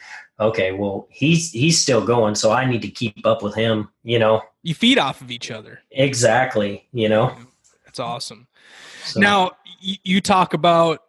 [0.41, 3.89] okay, well, he's he's still going, so I need to keep up with him.
[4.03, 5.81] You know, you feed off of each other.
[5.91, 6.89] exactly.
[6.93, 7.37] You know,
[7.85, 8.47] That's awesome.
[9.05, 9.51] so, Now
[9.85, 11.03] y- you talk about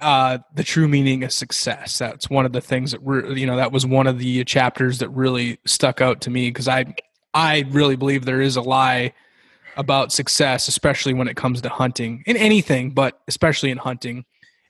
[0.00, 1.98] uh, the true meaning of success.
[1.98, 4.98] That's one of the things that re- you know that was one of the chapters
[4.98, 6.94] that really stuck out to me because I
[7.32, 9.12] I really believe there is a lie
[9.76, 14.24] about success, especially when it comes to hunting in anything, but especially in hunting.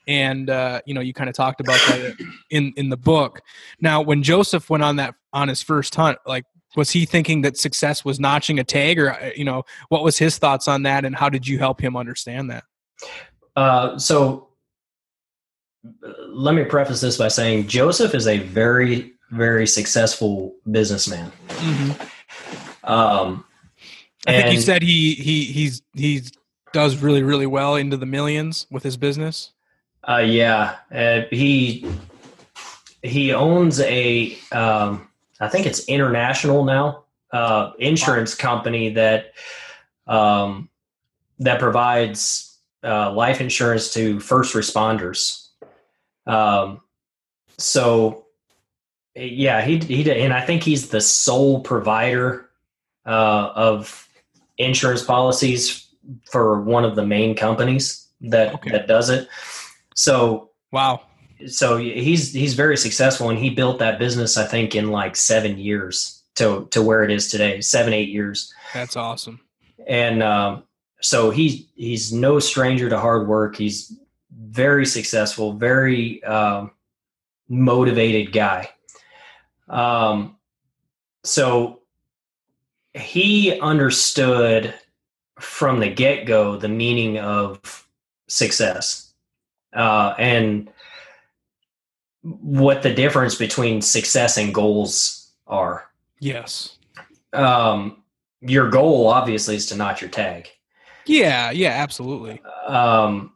[0.06, 2.16] And uh, you know, you kind of talked about that
[2.50, 3.40] in in the book.
[3.80, 6.44] Now, when Joseph went on that on his first hunt, like
[6.76, 10.18] was he thinking that success was notching a tag, or uh, you know, what was
[10.18, 12.64] his thoughts on that, and how did you help him understand that?
[13.56, 14.48] uh, so
[16.28, 21.32] let me preface this by saying Joseph is a very very successful businessman.
[22.84, 23.44] Um,
[24.26, 26.22] I think you said he he he's he
[26.72, 29.52] does really really well into the millions with his business.
[30.08, 31.86] Uh, yeah, uh, he
[33.02, 35.08] he owns a um,
[35.40, 39.32] I think it's international now uh, insurance company that
[40.06, 40.68] um,
[41.38, 45.48] that provides uh, life insurance to first responders.
[46.26, 46.80] Um,
[47.58, 48.26] so
[49.14, 52.50] yeah, he he did, and I think he's the sole provider
[53.06, 54.08] uh, of
[54.58, 55.86] insurance policies
[56.30, 58.70] for one of the main companies that Okay.
[58.70, 59.28] that does it.
[59.94, 61.02] So Wow.
[61.46, 65.58] so he's he's very successful and he built that business I think in like 7
[65.58, 69.40] years to to where it is today 7 8 years That's awesome.
[69.86, 70.64] and um,
[71.00, 73.96] so he's he's no stranger to hard work he's
[74.36, 76.70] very successful very um,
[77.48, 78.68] motivated guy
[79.68, 80.36] um,
[81.22, 81.80] so
[82.94, 84.74] he understood
[85.40, 87.86] from the get-go the meaning of
[88.28, 89.03] success
[89.74, 90.68] uh, and
[92.22, 95.88] what the difference between success and goals are
[96.20, 96.78] Yes.
[97.32, 98.02] um,
[98.40, 100.48] your goal obviously is to notch your tag
[101.06, 101.50] Yeah.
[101.50, 101.70] Yeah.
[101.70, 102.40] Absolutely.
[102.66, 103.32] um,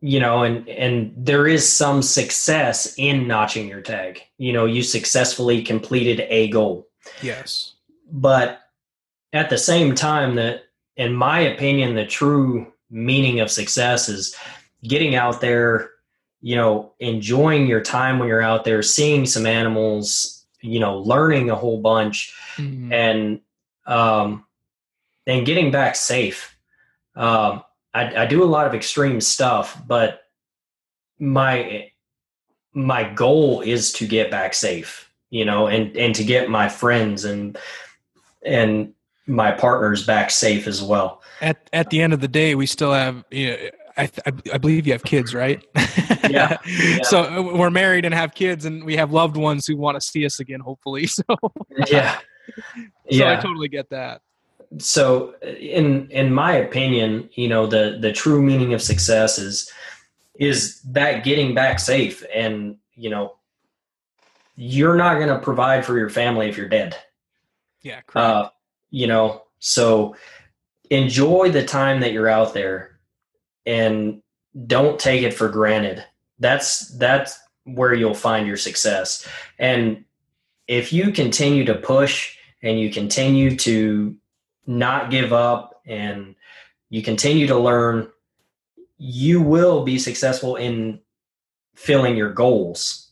[0.00, 4.82] you know and and there is some success in notching your tag you know you
[4.82, 6.86] successfully completed a goal
[7.22, 7.74] Yes.
[8.12, 8.60] but
[9.32, 10.64] at the same time that
[10.96, 14.36] in my opinion the true meaning of success is
[14.82, 15.90] getting out there
[16.40, 21.50] you know enjoying your time when you're out there seeing some animals you know learning
[21.50, 22.92] a whole bunch Mhm.
[22.92, 23.40] and
[23.86, 24.44] um,
[25.26, 26.54] and getting back safe.
[27.16, 27.62] Um,
[27.94, 30.22] I, I do a lot of extreme stuff, but
[31.18, 31.90] my
[32.74, 37.24] my goal is to get back safe, you know, and and to get my friends
[37.24, 37.56] and
[38.44, 38.92] and
[39.26, 41.22] my partners back safe as well.
[41.40, 43.24] At at the end of the day, we still have.
[43.30, 43.56] You know,
[43.98, 45.62] I, I I believe you have kids, right?
[46.30, 46.58] Yeah.
[47.04, 50.00] So uh, we're married and have kids, and we have loved ones who want to
[50.00, 50.60] see us again.
[50.60, 51.06] Hopefully.
[51.18, 51.22] So.
[51.86, 52.18] Yeah,
[53.10, 54.20] So I totally get that.
[54.78, 59.70] so in in my opinion you know the the true meaning of success is
[60.34, 63.34] is that getting back safe and you know
[64.56, 66.96] you're not going to provide for your family if you're dead
[67.82, 68.00] Yeah.
[68.06, 68.16] Correct.
[68.16, 68.50] uh
[68.90, 70.16] you know so
[70.90, 72.87] enjoy the time that you're out there
[73.68, 74.22] and
[74.66, 76.04] don't take it for granted
[76.38, 80.04] that's that's where you'll find your success and
[80.68, 84.16] if you continue to push and you continue to
[84.66, 86.34] not give up and
[86.90, 88.08] you continue to learn,
[88.98, 91.00] you will be successful in
[91.74, 93.10] filling your goals.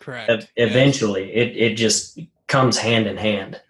[0.00, 0.30] Correct.
[0.30, 3.60] E- eventually, it it just comes hand in hand.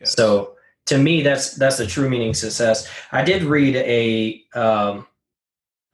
[0.00, 0.14] Yes.
[0.14, 0.54] So
[0.86, 2.88] to me, that's that's the true meaning of success.
[3.12, 5.06] I did read a um,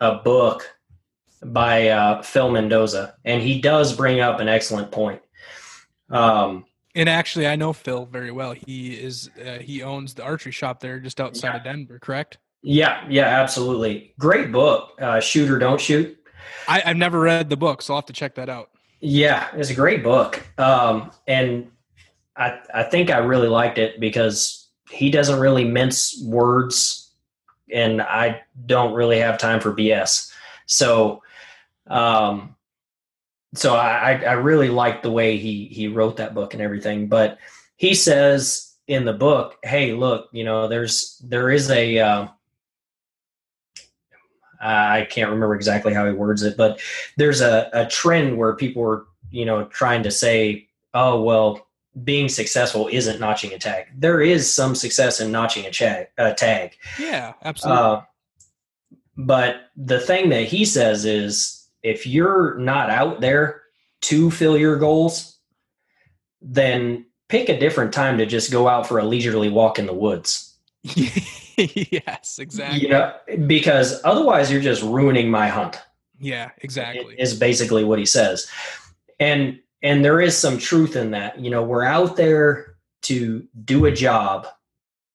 [0.04, 0.70] a book
[1.44, 5.20] by uh, Phil Mendoza, and he does bring up an excellent point.
[6.10, 8.52] Um, And actually, I know Phil very well.
[8.52, 11.56] He is uh, he owns the archery shop there just outside Yeah.
[11.56, 11.98] of Denver.
[11.98, 12.38] Correct?
[12.62, 14.92] yeah, yeah, absolutely, great book.
[15.00, 16.16] Uh, Shoot or don't shoot.
[16.68, 18.70] I, I've never read the book, so I'll have to check that out.
[19.00, 21.70] Yeah, it's a great book, um, and
[22.36, 27.03] I I think I really liked it because he doesn't really mince words,
[27.72, 30.32] and I don't really have time for BS.
[30.66, 31.22] So,
[31.86, 32.54] um,
[33.54, 37.08] so I I really liked the way he he wrote that book and everything.
[37.08, 37.38] But
[37.76, 42.28] he says in the book, "Hey, look, you know, there's there is a." Uh,
[44.60, 46.80] I can't remember exactly how he words it, but
[47.18, 51.63] there's a, a trend where people are, you know, trying to say, oh, well,
[52.02, 53.86] being successful isn't notching a tag.
[53.96, 56.08] There is some success in notching a, tag.
[56.18, 56.76] a tag.
[56.98, 57.82] Yeah, absolutely.
[57.82, 58.00] Uh,
[59.16, 63.62] but the thing that he says is if you're not out there
[64.02, 65.38] to fill your goals,
[66.42, 69.94] then pick a different time to just go out for a leisurely walk in the
[69.94, 70.56] woods.
[70.82, 72.80] yes, exactly.
[72.80, 73.14] You know,
[73.46, 75.80] because otherwise you're just ruining my hunt.
[76.18, 77.14] yeah, exactly.
[77.18, 78.50] is basically what he says
[79.20, 81.38] and and there is some truth in that.
[81.38, 84.48] You know we're out there to do a job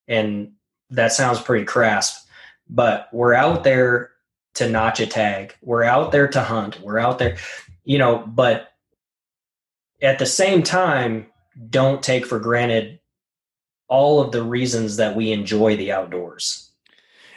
[0.08, 0.52] and
[0.90, 2.26] that sounds pretty crass
[2.68, 4.12] but we're out there
[4.54, 5.54] to notch a tag.
[5.60, 6.80] We're out there to hunt.
[6.80, 7.36] We're out there
[7.84, 8.68] you know but
[10.00, 11.26] at the same time
[11.68, 13.00] don't take for granted
[13.88, 16.70] all of the reasons that we enjoy the outdoors.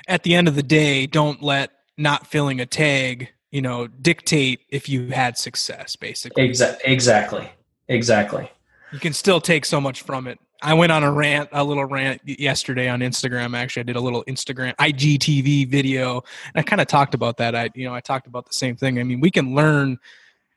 [0.08, 4.62] At the end of the day, don't let not filling a tag, you know, dictate
[4.70, 5.96] if you had success.
[5.96, 7.50] Basically, Exa- exactly
[7.88, 8.50] exactly
[8.94, 10.40] you can still take so much from it.
[10.62, 13.58] I went on a rant, a little rant yesterday on Instagram.
[13.58, 16.24] Actually, I did a little Instagram IGTV video,
[16.54, 17.54] and I kind of talked about that.
[17.54, 19.00] I, you know, I talked about the same thing.
[19.00, 19.98] I mean, we can learn,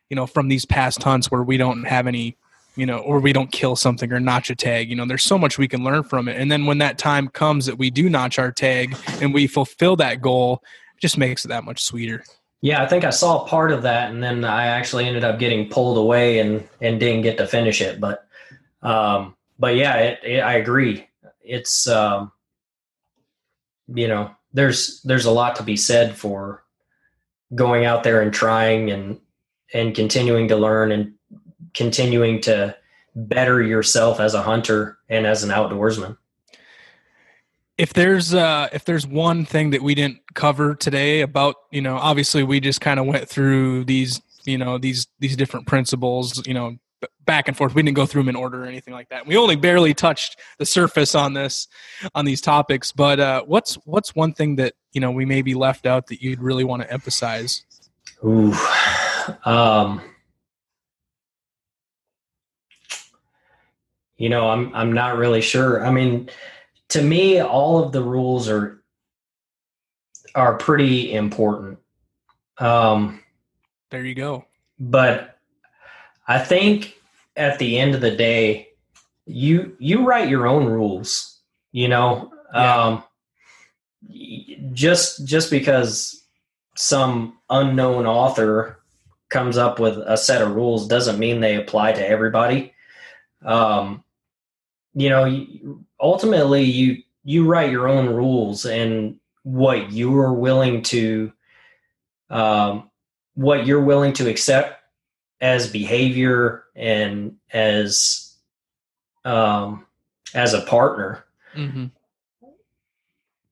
[0.09, 2.37] you know, from these past hunts where we don't have any,
[2.75, 4.89] you know, or we don't kill something or notch a tag.
[4.89, 6.39] You know, there's so much we can learn from it.
[6.39, 9.97] And then when that time comes that we do notch our tag and we fulfill
[9.97, 10.63] that goal,
[10.95, 12.23] it just makes it that much sweeter.
[12.61, 15.69] Yeah, I think I saw part of that, and then I actually ended up getting
[15.69, 17.99] pulled away and and didn't get to finish it.
[17.99, 18.27] But,
[18.81, 21.07] um, but yeah, it, it, I agree.
[21.43, 22.31] It's um,
[23.87, 26.63] you know, there's there's a lot to be said for
[27.53, 29.19] going out there and trying and
[29.73, 31.13] and continuing to learn and
[31.73, 32.75] continuing to
[33.15, 36.17] better yourself as a hunter and as an outdoorsman.
[37.77, 41.95] If there's uh if there's one thing that we didn't cover today about you know
[41.95, 46.53] obviously we just kind of went through these you know these these different principles you
[46.53, 46.75] know
[47.25, 49.37] back and forth we didn't go through them in order or anything like that we
[49.37, 51.67] only barely touched the surface on this
[52.15, 55.85] on these topics but uh what's what's one thing that you know we maybe left
[55.85, 57.65] out that you'd really want to emphasize
[58.23, 58.53] Ooh.
[59.45, 60.01] Um,
[64.17, 65.85] you know, I'm I'm not really sure.
[65.85, 66.29] I mean,
[66.89, 68.83] to me, all of the rules are
[70.35, 71.79] are pretty important.
[72.59, 73.21] Um,
[73.89, 74.45] there you go
[74.79, 75.39] but
[76.27, 76.95] I think
[77.35, 78.69] at the end of the day,
[79.25, 81.39] you you write your own rules.
[81.71, 82.75] You know, Yeah.
[82.83, 83.03] um,
[84.73, 86.23] just just because
[86.75, 88.79] some unknown author
[89.29, 92.73] comes up with a set of rules doesn't mean they apply to everybody.
[93.43, 94.03] Um,
[94.97, 95.45] you know,
[95.99, 101.31] ultimately, you you write your own rules and what you are willing to
[102.31, 102.89] um,
[103.35, 104.81] what you're willing to accept
[105.39, 108.35] as behavior and as
[109.23, 109.85] um,
[110.33, 111.23] as a partner.
[111.53, 111.85] mm-hmm.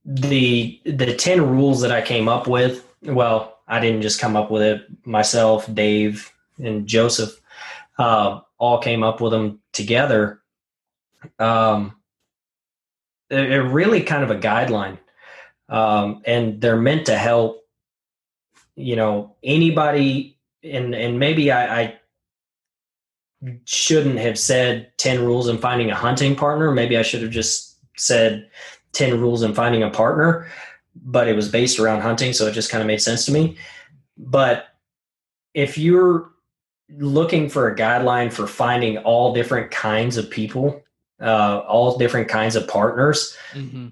[0.03, 2.91] The the ten rules that I came up with.
[3.03, 5.71] Well, I didn't just come up with it myself.
[5.71, 7.39] Dave and Joseph
[7.99, 10.41] uh, all came up with them together.
[11.39, 11.95] Um,
[13.29, 14.99] they're really kind of a guideline,
[15.69, 17.61] um, and they're meant to help.
[18.77, 21.99] You know, anybody, and and maybe I, I
[23.65, 26.71] shouldn't have said 10 rules in finding a hunting partner.
[26.71, 28.49] Maybe I should have just said
[28.93, 30.49] 10 rules in finding a partner,
[30.95, 32.33] but it was based around hunting.
[32.33, 33.57] So it just kind of made sense to me.
[34.17, 34.67] But
[35.53, 36.31] if you're
[36.97, 40.81] looking for a guideline for finding all different kinds of people,
[41.21, 43.87] uh, all different kinds of partners, Mm-hmm.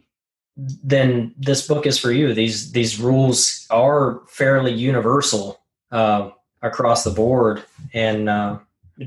[0.56, 2.34] then this book is for you.
[2.34, 5.62] These these rules are fairly universal
[5.92, 6.30] uh,
[6.62, 7.64] across the board,
[7.94, 8.60] and uh,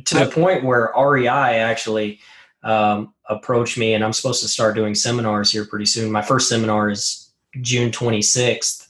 [0.05, 2.19] to the point where REI actually
[2.63, 6.11] um, approached me, and I'm supposed to start doing seminars here pretty soon.
[6.11, 8.89] My first seminar is June 26th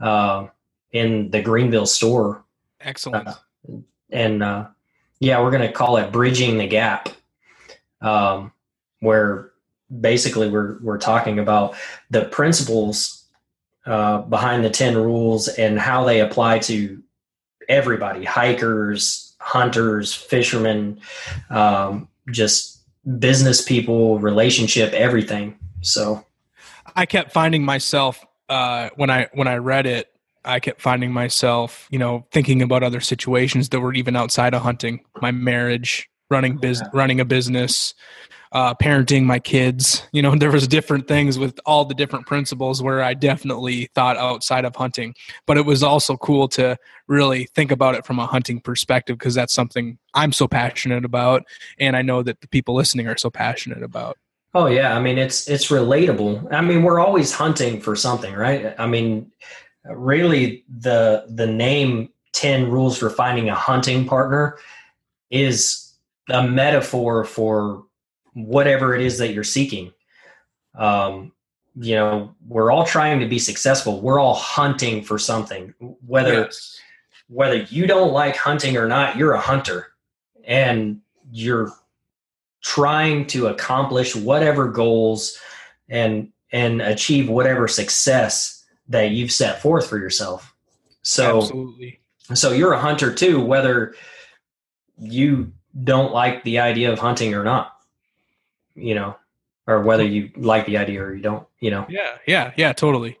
[0.00, 0.46] uh,
[0.92, 2.44] in the Greenville store.
[2.80, 3.28] Excellent.
[3.28, 3.34] Uh,
[4.10, 4.66] and uh,
[5.20, 7.08] yeah, we're going to call it bridging the gap,
[8.00, 8.52] um,
[9.04, 9.50] where
[10.00, 11.74] basically we're we're talking about
[12.10, 13.24] the principles
[13.86, 17.02] uh, behind the ten rules and how they apply to
[17.68, 21.00] everybody: hikers, hunters, fishermen,
[21.50, 22.82] um, just
[23.18, 25.58] business people, relationship, everything.
[25.82, 26.24] So,
[26.96, 30.10] I kept finding myself uh, when I when I read it
[30.44, 34.62] I kept finding myself, you know, thinking about other situations that were even outside of
[34.62, 37.94] hunting, my marriage, running business, running a business,
[38.54, 40.02] uh, parenting my kids.
[40.12, 44.16] You know, there was different things with all the different principles where I definitely thought
[44.16, 45.14] outside of hunting.
[45.46, 46.78] But it was also cool to
[47.08, 51.42] really think about it from a hunting perspective because that's something I'm so passionate about,
[51.78, 54.16] and I know that the people listening are so passionate about.
[54.54, 56.52] Oh yeah, I mean it's it's relatable.
[56.52, 58.72] I mean we're always hunting for something, right?
[58.78, 59.32] I mean
[59.84, 64.58] really the the name 10 rules for finding a hunting partner
[65.30, 65.94] is
[66.28, 67.84] a metaphor for
[68.34, 69.92] whatever it is that you're seeking
[70.76, 71.32] um,
[71.76, 75.74] you know we're all trying to be successful we're all hunting for something
[76.06, 76.78] whether yes.
[77.28, 79.88] whether you don't like hunting or not you're a hunter
[80.44, 81.72] and you're
[82.62, 85.38] trying to accomplish whatever goals
[85.88, 90.54] and and achieve whatever success that you've set forth for yourself.
[91.02, 92.00] So, Absolutely.
[92.32, 93.94] so you're a hunter too, whether
[94.98, 97.73] you don't like the idea of hunting or not,
[98.74, 99.16] you know,
[99.66, 101.86] or whether you like the idea or you don't, you know.
[101.88, 103.18] Yeah, yeah, yeah, totally.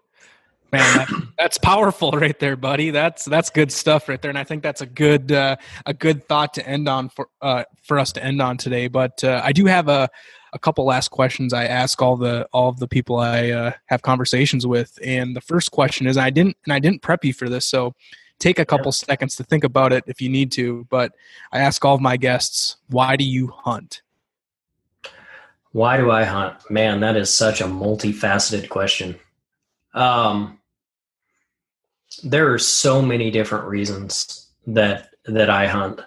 [0.72, 2.90] Man, that, that's powerful right there, buddy.
[2.90, 6.26] That's that's good stuff right there, and I think that's a good uh, a good
[6.28, 8.88] thought to end on for uh, for us to end on today.
[8.88, 10.08] But uh, I do have a
[10.52, 14.02] a couple last questions I ask all the all of the people I uh, have
[14.02, 17.48] conversations with, and the first question is I didn't and I didn't prep you for
[17.48, 17.94] this, so
[18.38, 20.86] take a couple seconds to think about it if you need to.
[20.90, 21.12] But
[21.52, 24.02] I ask all of my guests, why do you hunt?
[25.74, 26.70] Why do I hunt?
[26.70, 29.18] Man, that is such a multifaceted question.
[29.92, 30.60] Um,
[32.22, 36.00] there are so many different reasons that that I hunt.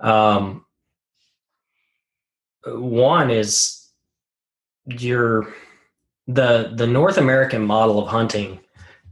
[0.00, 0.64] Um,
[2.64, 3.86] one is
[4.86, 5.52] your
[6.26, 8.60] the the North American model of hunting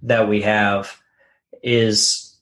[0.03, 0.99] that we have
[1.62, 2.39] is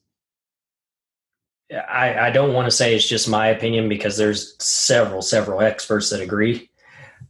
[1.73, 6.09] I, I don't want to say it's just my opinion because there's several several experts
[6.11, 6.69] that agree.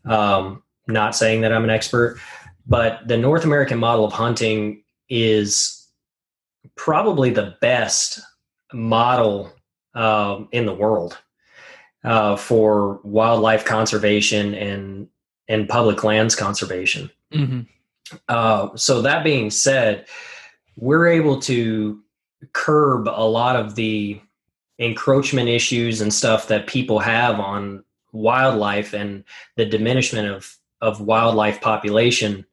[0.05, 2.19] Um, not saying that I'm an expert,
[2.67, 5.87] but the North American model of hunting is
[6.77, 8.21] probably the best
[8.73, 9.53] model
[9.95, 11.19] um, in the world
[12.05, 15.09] uh, for wildlife conservation and
[15.49, 17.11] and public lands conservation.
[17.33, 17.61] Mm-hmm.
[18.29, 20.07] Uh, so that being said,
[20.77, 22.01] we're able to
[22.53, 24.21] curb a lot of the
[24.79, 29.25] encroachment issues and stuff that people have on wildlife and
[29.57, 32.45] the diminishment of of wildlife population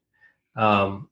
[0.56, 1.10] um,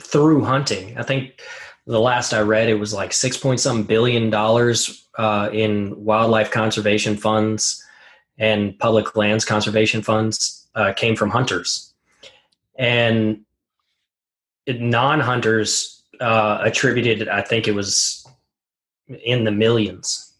[0.00, 0.96] through hunting.
[0.98, 1.40] I think
[1.86, 6.50] the last I read, it was like six point some billion dollars uh, in wildlife
[6.50, 7.82] conservation funds
[8.38, 11.92] and public lands conservation funds uh, came from hunters,
[12.76, 13.44] and
[14.66, 18.26] non-hunters uh, attributed, I think it was
[19.24, 20.32] in the millions.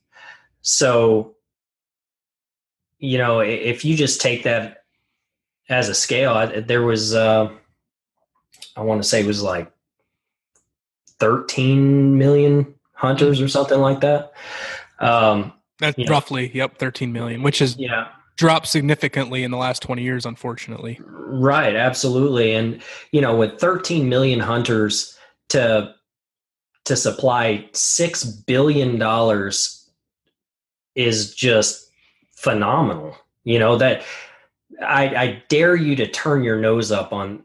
[0.63, 1.34] So,
[3.05, 4.85] you know, if you just take that
[5.69, 7.51] as a scale, there was, uh,
[8.77, 9.71] I want to say, it was like
[11.19, 14.33] 13 million hunters or something like that.
[15.01, 16.55] Um, That's roughly, know.
[16.55, 21.01] yep, 13 million, which is yeah dropped significantly in the last 20 years, unfortunately.
[21.07, 22.55] Right, absolutely.
[22.55, 22.83] And
[23.13, 25.17] you know, with 13 million hunters
[25.51, 25.95] to
[26.85, 29.89] to supply six billion dollars
[30.95, 31.84] is just
[32.45, 33.17] phenomenal.
[33.43, 34.05] You know that
[34.83, 37.43] I, I dare you to turn your nose up on,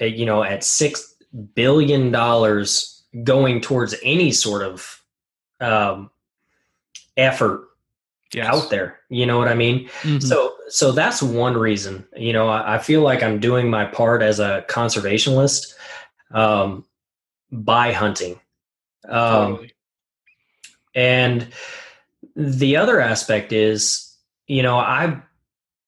[0.00, 1.14] you know, at six
[1.54, 5.02] billion dollars going towards any sort of
[5.60, 6.10] um,
[7.16, 7.68] effort
[8.32, 8.46] yes.
[8.46, 8.98] out there.
[9.08, 9.88] You know what I mean?
[10.02, 10.18] Mm-hmm.
[10.20, 12.06] So, so that's one reason.
[12.16, 15.74] You know, I, I, feel like I'm doing my part as a conservationist
[16.30, 16.84] um,
[17.50, 18.38] by hunting.
[19.08, 19.72] Um, totally.
[20.94, 21.48] And
[22.34, 24.05] the other aspect is,
[24.46, 25.20] you know, I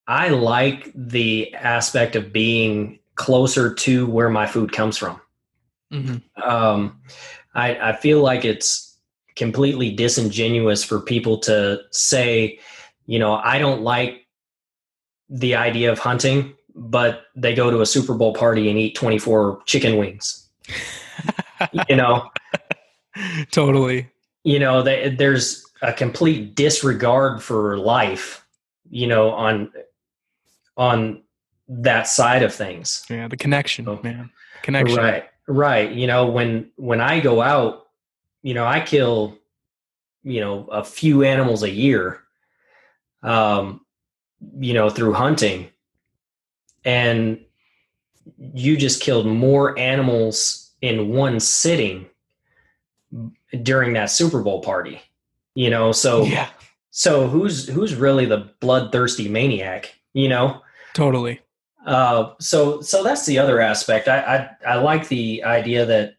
[0.06, 5.20] I like the aspect of being closer to where my food comes from.
[5.92, 6.42] Mm-hmm.
[6.42, 7.00] Um,
[7.54, 8.96] I, I feel like it's
[9.36, 12.58] completely disingenuous for people to say,
[13.06, 14.26] you know, I don't like
[15.28, 19.62] the idea of hunting, but they go to a Super Bowl party and eat 24
[19.66, 20.48] chicken wings.
[21.88, 22.30] you know,
[23.50, 24.08] totally.
[24.44, 28.44] You know, they, there's a complete disregard for life,
[28.90, 29.72] you know, on
[30.76, 31.22] on
[31.68, 33.04] that side of things.
[33.10, 34.00] Yeah, the connection, oh.
[34.02, 34.30] man.
[34.62, 34.98] Connection.
[34.98, 35.24] Right.
[35.46, 35.92] Right.
[35.92, 37.86] You know, when when I go out,
[38.42, 39.38] you know, I kill,
[40.22, 42.20] you know, a few animals a year.
[43.22, 43.80] Um,
[44.58, 45.68] you know, through hunting.
[46.84, 47.40] And
[48.38, 52.06] you just killed more animals in one sitting
[53.62, 55.00] during that Super Bowl party.
[55.54, 56.48] You know, so yeah.
[56.90, 59.94] So who's who's really the bloodthirsty maniac?
[60.14, 60.62] You know,
[60.94, 61.40] totally.
[61.86, 64.08] Uh, so so that's the other aspect.
[64.08, 66.16] I, I I like the idea that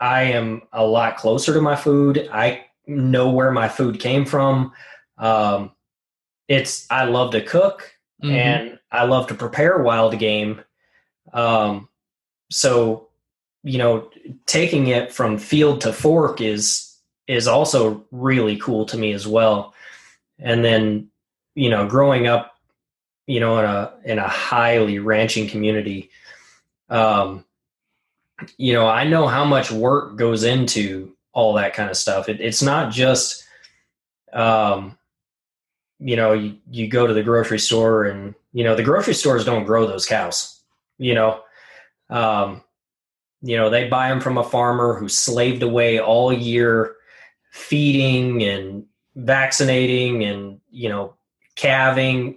[0.00, 2.28] I am a lot closer to my food.
[2.32, 4.72] I know where my food came from.
[5.18, 5.72] Um,
[6.48, 8.34] it's I love to cook mm-hmm.
[8.34, 10.60] and I love to prepare wild game.
[11.32, 11.88] Um,
[12.50, 13.08] so
[13.62, 14.10] you know,
[14.44, 16.93] taking it from field to fork is
[17.26, 19.74] is also really cool to me as well.
[20.38, 21.08] And then
[21.54, 22.54] you know, growing up
[23.26, 26.10] you know, in a in a highly ranching community,
[26.90, 27.44] um,
[28.58, 32.28] you know, I know how much work goes into all that kind of stuff.
[32.28, 33.44] It, it's not just,
[34.32, 34.98] um,
[35.98, 39.44] you know, you, you go to the grocery store and you know the grocery stores
[39.44, 40.60] don't grow those cows.
[40.98, 41.40] You know,
[42.10, 42.62] um,
[43.40, 46.96] you know they buy them from a farmer who slaved away all year,
[47.54, 48.84] feeding and
[49.16, 51.14] vaccinating and you know
[51.54, 52.36] calving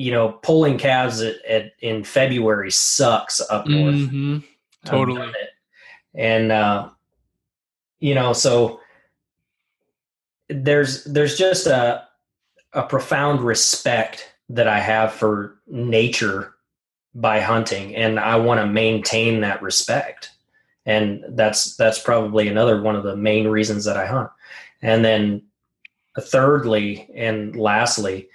[0.00, 3.94] you know, pulling calves at, at in February sucks up north.
[3.94, 4.38] Mm-hmm.
[4.86, 5.30] Totally.
[6.14, 6.88] And uh,
[7.98, 8.80] you know, so
[10.48, 12.04] there's there's just a
[12.72, 16.54] a profound respect that I have for nature
[17.14, 20.30] by hunting, and I want to maintain that respect.
[20.86, 24.30] And that's that's probably another one of the main reasons that I hunt.
[24.82, 25.42] And then,
[26.18, 28.28] thirdly and lastly,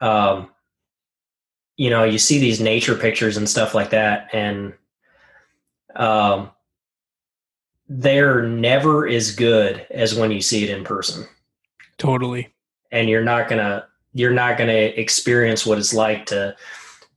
[0.00, 0.50] um,
[1.76, 4.74] you know, you see these nature pictures and stuff like that, and
[5.96, 6.50] um,
[7.88, 11.26] they're never as good as when you see it in person.
[11.98, 12.52] Totally.
[12.90, 16.54] And you're not gonna you're not gonna experience what it's like to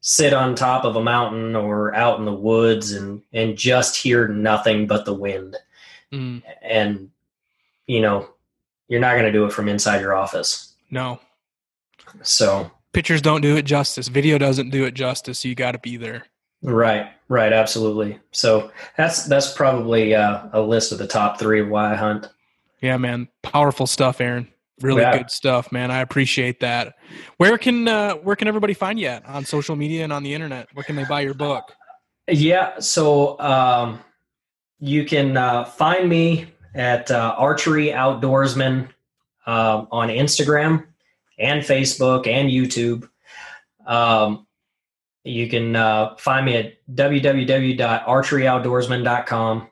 [0.08, 4.28] sit on top of a mountain or out in the woods and and just hear
[4.28, 5.58] nothing but the wind.
[6.14, 6.44] Mm.
[6.62, 7.10] And
[7.88, 8.30] you know,
[8.88, 10.74] you're not gonna do it from inside your office.
[10.92, 11.20] No.
[12.22, 14.08] So pictures don't do it justice.
[14.08, 15.44] Video doesn't do it justice.
[15.44, 16.28] You got to be there.
[16.62, 18.20] Right, right, absolutely.
[18.32, 22.30] So that's that's probably uh, a list of the top three of why I hunt.
[22.80, 24.48] Yeah, man, powerful stuff, Aaron.
[24.82, 25.18] Really yeah.
[25.18, 25.90] good stuff, man.
[25.90, 26.96] I appreciate that.
[27.38, 30.34] Where can uh, where can everybody find you at on social media and on the
[30.34, 30.68] internet?
[30.74, 31.74] Where can they buy your book?
[32.28, 34.02] Yeah, so um,
[34.80, 38.90] you can uh, find me at uh, Archery Outdoorsman
[39.46, 40.86] um, on Instagram
[41.40, 43.08] and Facebook and YouTube.
[43.86, 44.46] Um,
[45.24, 49.68] you can uh, find me at www.archeryoutdoorsman.com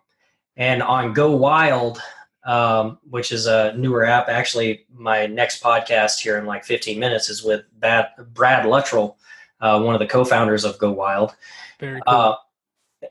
[0.56, 2.00] and on Go Wild,
[2.46, 4.28] um, which is a newer app.
[4.30, 9.18] Actually, my next podcast here in like 15 minutes is with Brad, Brad Luttrell,
[9.62, 11.36] uh, one of the co-founders of Go Wild.
[11.80, 12.16] Very cool.
[12.16, 12.36] Uh,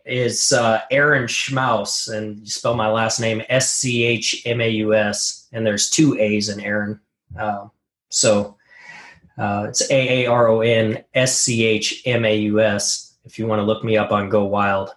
[0.06, 4.68] is uh, Aaron Schmaus, and you spell my last name S C H M A
[4.68, 6.98] U S, and there's two A's in Aaron.
[7.38, 7.68] Uh,
[8.08, 8.56] so
[9.38, 13.14] uh, it's A A R O N S C H M A U S.
[13.24, 14.90] If you want to look me up on Go Wild.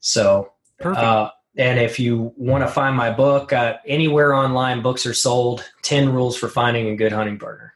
[0.00, 5.14] So, uh, and if you want to find my book, uh, anywhere online books are
[5.14, 7.74] sold 10 Rules for Finding a Good Hunting Partner.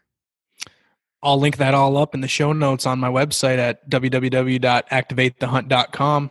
[1.22, 6.30] I'll link that all up in the show notes on my website at www.activatethehunt.com.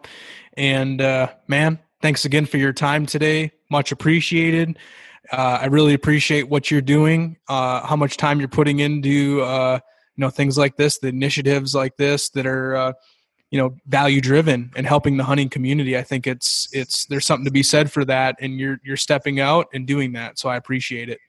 [0.55, 3.51] And uh, man, thanks again for your time today.
[3.69, 4.79] Much appreciated.
[5.31, 9.79] Uh, I really appreciate what you're doing, uh, how much time you're putting into uh,
[10.15, 12.93] you know things like this, the initiatives like this that are uh,
[13.51, 15.97] you know value driven and helping the hunting community.
[15.97, 19.39] I think it's it's there's something to be said for that, and you're you're stepping
[19.39, 20.39] out and doing that.
[20.39, 21.19] So I appreciate it.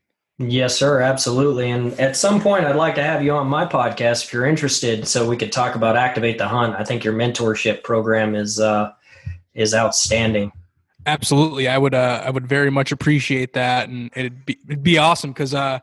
[0.41, 1.69] Yes, sir, absolutely.
[1.71, 5.09] And at some point, I'd like to have you on my podcast if you're interested,
[5.09, 6.77] so we could talk about activate the hunt.
[6.77, 8.93] I think your mentorship program is uh,
[9.55, 10.53] is outstanding.
[11.07, 11.95] Absolutely, I would.
[11.95, 15.81] Uh, I would very much appreciate that, and it'd be it'd be awesome because uh,